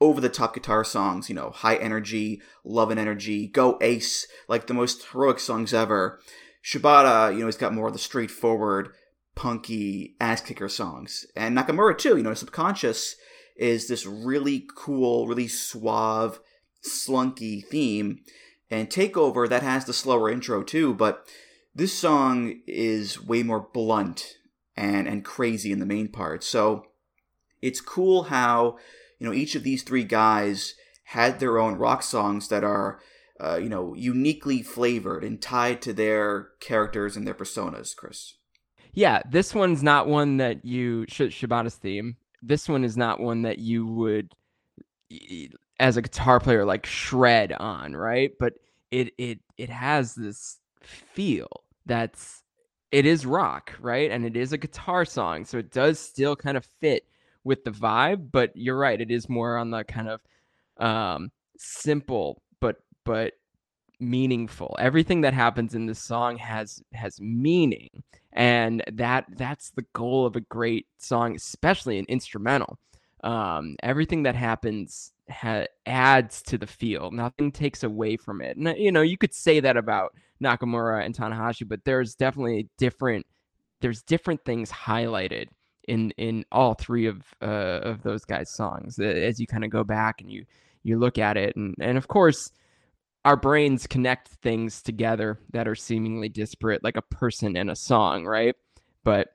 [0.00, 1.28] over the top guitar songs.
[1.28, 6.20] You know, high energy, love and energy, go ace, like the most heroic songs ever.
[6.64, 8.90] Shibata, you know, he's got more of the straightforward,
[9.34, 12.16] punky ass kicker songs, and Nakamura too.
[12.16, 13.16] You know, subconscious
[13.56, 16.40] is this really cool, really suave,
[16.82, 18.20] slunky theme.
[18.70, 21.26] And Takeover, that has the slower intro too, but
[21.74, 24.36] this song is way more blunt
[24.80, 26.42] and, and crazy in the main part.
[26.42, 26.86] So
[27.60, 28.78] it's cool how,
[29.18, 30.74] you know, each of these three guys
[31.04, 33.00] had their own rock songs that are,
[33.38, 38.34] uh, you know, uniquely flavored and tied to their characters and their personas, Chris.
[38.92, 43.42] yeah this one's not one that you Sh- shibata's theme this one is not one
[43.42, 44.32] that you would
[45.78, 48.54] as a guitar player like shred on right but
[48.90, 51.48] it it it has this feel
[51.86, 52.39] that's
[52.92, 54.10] it is rock right?
[54.10, 57.04] And it is a guitar song so it does still kind of fit
[57.44, 60.20] with the vibe but you're right it is more on the kind of
[60.78, 63.34] um simple but but
[64.00, 64.74] meaningful.
[64.78, 67.90] Everything that happens in this song has has meaning
[68.32, 72.78] and that that's the goal of a great song especially an instrumental
[73.22, 77.10] um everything that happens ha- adds to the feel.
[77.10, 78.56] Nothing takes away from it.
[78.56, 83.26] And you know you could say that about nakamura and tanahashi but there's definitely different
[83.80, 85.46] there's different things highlighted
[85.88, 89.82] in in all three of uh of those guys songs as you kind of go
[89.84, 90.44] back and you
[90.82, 91.56] you look at it.
[91.56, 92.50] And and of course
[93.24, 98.24] our brains connect things together that are seemingly disparate like a person and a song
[98.24, 98.54] right?
[99.04, 99.28] But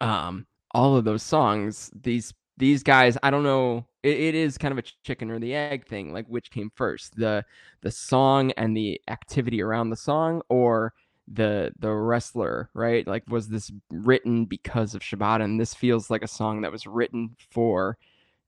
[0.00, 4.72] um all of those songs these these guys i don't know it, it is kind
[4.72, 7.44] of a chicken or the egg thing like which came first the
[7.82, 10.92] the song and the activity around the song or
[11.30, 16.22] the the wrestler right like was this written because of shibata and this feels like
[16.22, 17.98] a song that was written for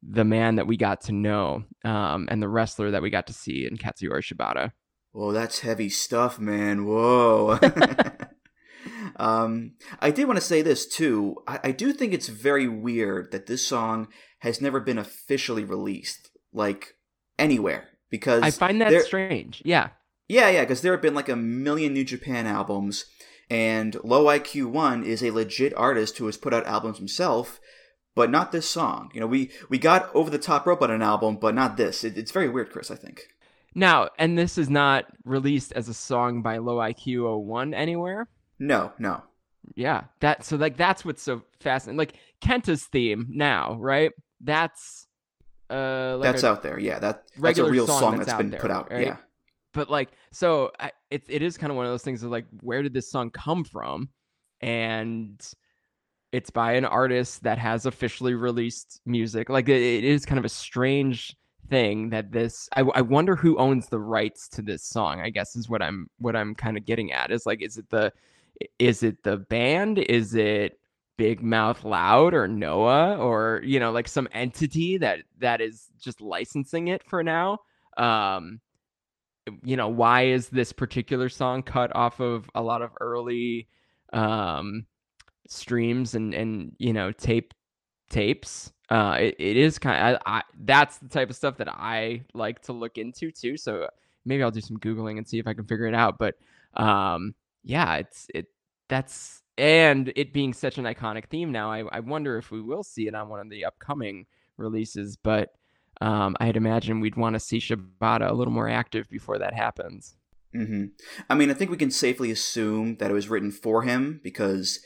[0.02, 3.32] the man that we got to know um, and the wrestler that we got to
[3.32, 4.72] see in Katsuyori Shibata.
[5.12, 6.86] Whoa, that's heavy stuff, man.
[6.86, 7.58] Whoa.
[9.20, 11.36] um, I did want to say this too.
[11.46, 14.08] I, I do think it's very weird that this song
[14.38, 16.94] has never been officially released, like
[17.38, 19.62] anywhere, because I find that there- strange.
[19.64, 19.90] Yeah.
[20.28, 23.04] Yeah, yeah, because there have been like a million New Japan albums,
[23.50, 27.58] and Low IQ One is a legit artist who has put out albums himself,
[28.14, 29.10] but not this song.
[29.12, 32.04] You know, we we got Over the Top Rope on an album, but not this.
[32.04, 32.92] It, it's very weird, Chris.
[32.92, 33.24] I think.
[33.74, 38.28] Now, and this is not released as a song by Low IQ 01 anywhere.
[38.60, 39.22] No, no.
[39.74, 40.04] Yeah.
[40.20, 41.98] That so like that's what's so fascinating.
[41.98, 44.12] Like Kenta's theme now, right?
[44.40, 45.06] That's
[45.70, 46.78] uh like that's out there.
[46.78, 48.90] Yeah, that that's a real song song that's that's been there, put out.
[48.90, 49.06] right?
[49.06, 49.16] Yeah.
[49.72, 52.46] but like so I, it, it is kind of one of those things of like
[52.60, 54.08] where did this song come from
[54.60, 55.40] and
[56.32, 60.44] it's by an artist that has officially released music like it, it is kind of
[60.44, 61.36] a strange
[61.68, 65.54] thing that this I, I wonder who owns the rights to this song i guess
[65.54, 68.12] is what i'm what i'm kind of getting at is like is it the
[68.78, 69.98] is it the band?
[69.98, 70.78] Is it
[71.16, 76.20] big mouth loud or noah or you know like some entity that that is just
[76.20, 77.58] licensing it for now?
[77.96, 78.60] Um
[79.64, 83.68] you know why is this particular song cut off of a lot of early
[84.12, 84.86] um
[85.48, 87.52] streams and and you know tape
[88.08, 88.72] tapes?
[88.88, 92.22] Uh it, it is kind of I, I that's the type of stuff that i
[92.34, 93.88] like to look into too so
[94.24, 96.34] maybe i'll do some googling and see if i can figure it out but
[96.74, 98.46] um yeah it's it
[98.88, 102.82] that's and it being such an iconic theme now, I, I wonder if we will
[102.82, 104.24] see it on one of the upcoming
[104.56, 105.18] releases.
[105.18, 105.50] But
[106.00, 110.16] um, I'd imagine we'd want to see Shibata a little more active before that happens.
[110.54, 110.86] hmm
[111.28, 114.80] I mean, I think we can safely assume that it was written for him because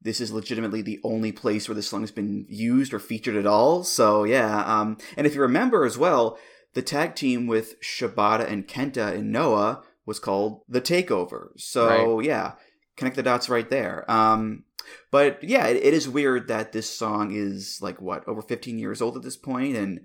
[0.00, 3.46] this is legitimately the only place where this song has been used or featured at
[3.46, 3.82] all.
[3.82, 6.38] So yeah, um, and if you remember as well,
[6.74, 11.50] the tag team with Shibata and Kenta and Noah was called the Takeover.
[11.56, 12.52] So yeah,
[12.96, 14.10] connect the dots right there.
[14.10, 14.64] Um,
[15.10, 19.02] but yeah, it, it is weird that this song is like what over 15 years
[19.02, 20.00] old at this point and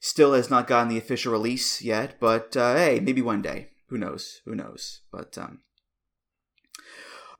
[0.00, 2.20] still has not gotten the official release yet.
[2.20, 3.70] But uh, hey, maybe one day.
[3.88, 4.42] Who knows?
[4.44, 5.00] Who knows?
[5.10, 5.60] But um,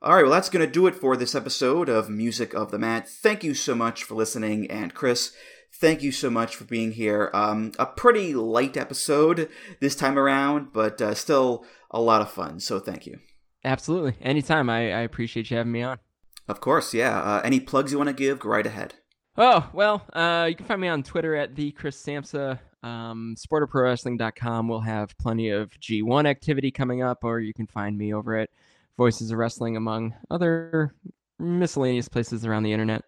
[0.01, 2.79] all right, well, that's going to do it for this episode of Music of the
[2.79, 3.07] Mat.
[3.07, 4.71] Thank you so much for listening.
[4.71, 5.31] And Chris,
[5.73, 7.29] thank you so much for being here.
[7.33, 9.49] Um, a pretty light episode
[9.79, 12.59] this time around, but uh, still a lot of fun.
[12.59, 13.19] So thank you.
[13.63, 14.15] Absolutely.
[14.21, 14.69] Anytime.
[14.69, 15.99] I, I appreciate you having me on.
[16.47, 17.19] Of course, yeah.
[17.19, 18.95] Uh, any plugs you want to give, go right ahead.
[19.37, 22.59] Oh, well, uh, you can find me on Twitter at the Chris Samsa.
[22.81, 28.35] Um, will have plenty of G1 activity coming up, or you can find me over
[28.35, 28.49] at
[28.97, 30.93] Voices of Wrestling, among other
[31.37, 33.03] miscellaneous places around the internet.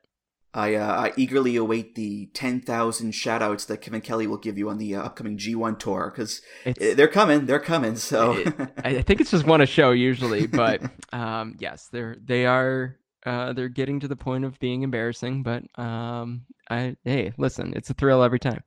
[0.54, 4.78] I, uh, I eagerly await the 10,000 shoutouts that Kevin Kelly will give you on
[4.80, 6.42] the uh, upcoming G1 tour because
[6.78, 7.46] they're coming.
[7.46, 7.96] They're coming.
[7.96, 10.82] So It- I think it's just one a show usually, but
[11.14, 15.44] um, yes, they're they are uh, they're getting to the point of being embarrassing.
[15.44, 18.64] But um, I hey, listen, it's a thrill every time.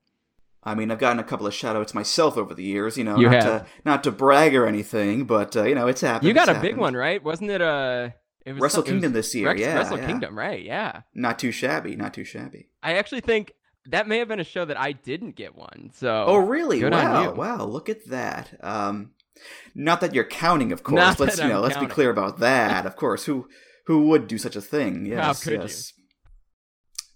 [0.66, 2.96] I mean, I've gotten a couple of shoutouts myself over the years.
[2.96, 3.44] You know, You not have.
[3.64, 6.28] to not to brag or anything, but uh, you know, it's happened.
[6.28, 7.22] You got it's a big one, right?
[7.22, 8.08] Wasn't it uh
[8.44, 10.06] It was Wrestle it was Kingdom this year, Rex- yeah, Wrestle yeah.
[10.06, 10.62] Kingdom, right?
[10.62, 11.02] Yeah.
[11.14, 11.96] Not too shabby.
[11.96, 12.68] Not too shabby.
[12.82, 13.52] I actually think
[13.86, 15.90] that may have been a show that I didn't get one.
[15.94, 16.82] So Oh, really?
[16.84, 17.64] wow, wow!
[17.64, 18.58] Look at that.
[18.62, 19.12] Um,
[19.74, 20.96] not that you're counting, of course.
[20.96, 21.88] Not let's you know, I'm let's counting.
[21.88, 22.86] be clear about that.
[22.90, 23.48] Of course, who
[23.86, 25.06] who would do such a thing?
[25.06, 25.60] Yes, could you?
[25.60, 25.92] yes.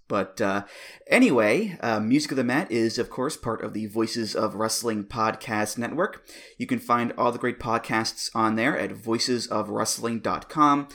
[0.09, 0.65] But uh,
[1.11, 5.05] anyway, uh, Music of the Mat is, of course, part of the Voices of Wrestling
[5.05, 6.27] podcast network.
[6.57, 10.89] You can find all the great podcasts on there at voicesofwrestling.com.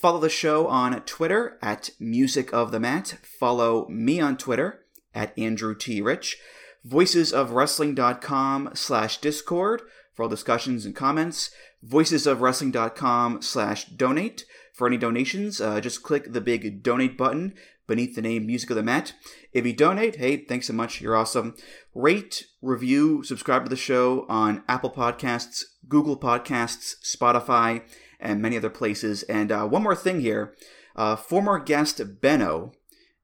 [0.00, 3.18] Follow the show on Twitter at Music of the Mat.
[3.22, 6.00] Follow me on Twitter at Andrew T.
[6.00, 6.38] Rich.
[6.88, 9.82] Voicesofwrestling.com slash Discord
[10.14, 11.50] for all discussions and comments.
[11.86, 14.46] Voicesofwrestling.com slash donate.
[14.72, 17.52] For any donations, uh, just click the big donate button
[17.86, 19.12] beneath the name Music of the Mat.
[19.52, 21.02] If you donate, hey, thanks so much.
[21.02, 21.54] You're awesome.
[21.94, 27.82] Rate, review, subscribe to the show on Apple Podcasts, Google Podcasts, Spotify,
[28.20, 29.22] and many other places.
[29.24, 30.54] And uh, one more thing here
[30.96, 32.72] uh, former guest Benno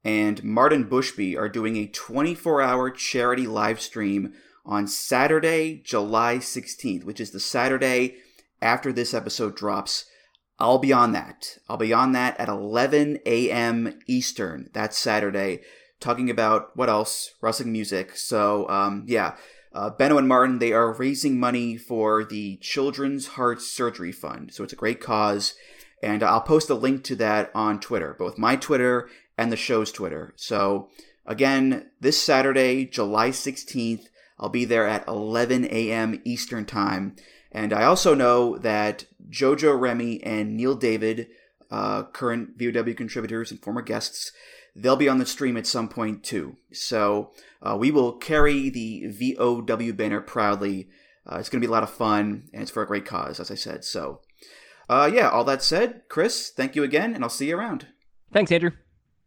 [0.04, 4.34] and Martin Bushby are doing a 24 hour charity live stream
[4.64, 8.16] on Saturday, July 16th, which is the Saturday
[8.60, 10.06] after this episode drops.
[10.58, 11.58] I'll be on that.
[11.68, 13.98] I'll be on that at 11 a.m.
[14.06, 14.70] Eastern.
[14.72, 15.60] That's Saturday,
[16.00, 17.34] talking about what else?
[17.42, 18.16] Wrestling music.
[18.16, 19.36] So, um, yeah.
[19.76, 24.54] Uh, Benno and Martin, they are raising money for the Children's Heart Surgery Fund.
[24.54, 25.54] So it's a great cause.
[26.02, 29.92] And I'll post a link to that on Twitter, both my Twitter and the show's
[29.92, 30.32] Twitter.
[30.34, 30.88] So,
[31.26, 34.06] again, this Saturday, July 16th,
[34.38, 36.22] I'll be there at 11 a.m.
[36.24, 37.14] Eastern Time.
[37.52, 41.28] And I also know that Jojo Remy and Neil David,
[41.70, 44.32] uh, current VOW contributors and former guests,
[44.76, 46.56] they'll be on the stream at some point too.
[46.72, 50.88] So uh, we will carry the VOW banner proudly.
[51.26, 53.40] Uh, it's going to be a lot of fun, and it's for a great cause,
[53.40, 53.84] as I said.
[53.84, 54.20] So,
[54.88, 57.88] uh, yeah, all that said, Chris, thank you again, and I'll see you around.
[58.32, 58.70] Thanks, Andrew.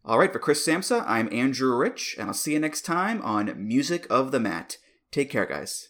[0.05, 3.67] All right, for Chris Samsa, I'm Andrew Rich, and I'll see you next time on
[3.67, 4.77] Music of the Mat.
[5.11, 5.89] Take care, guys.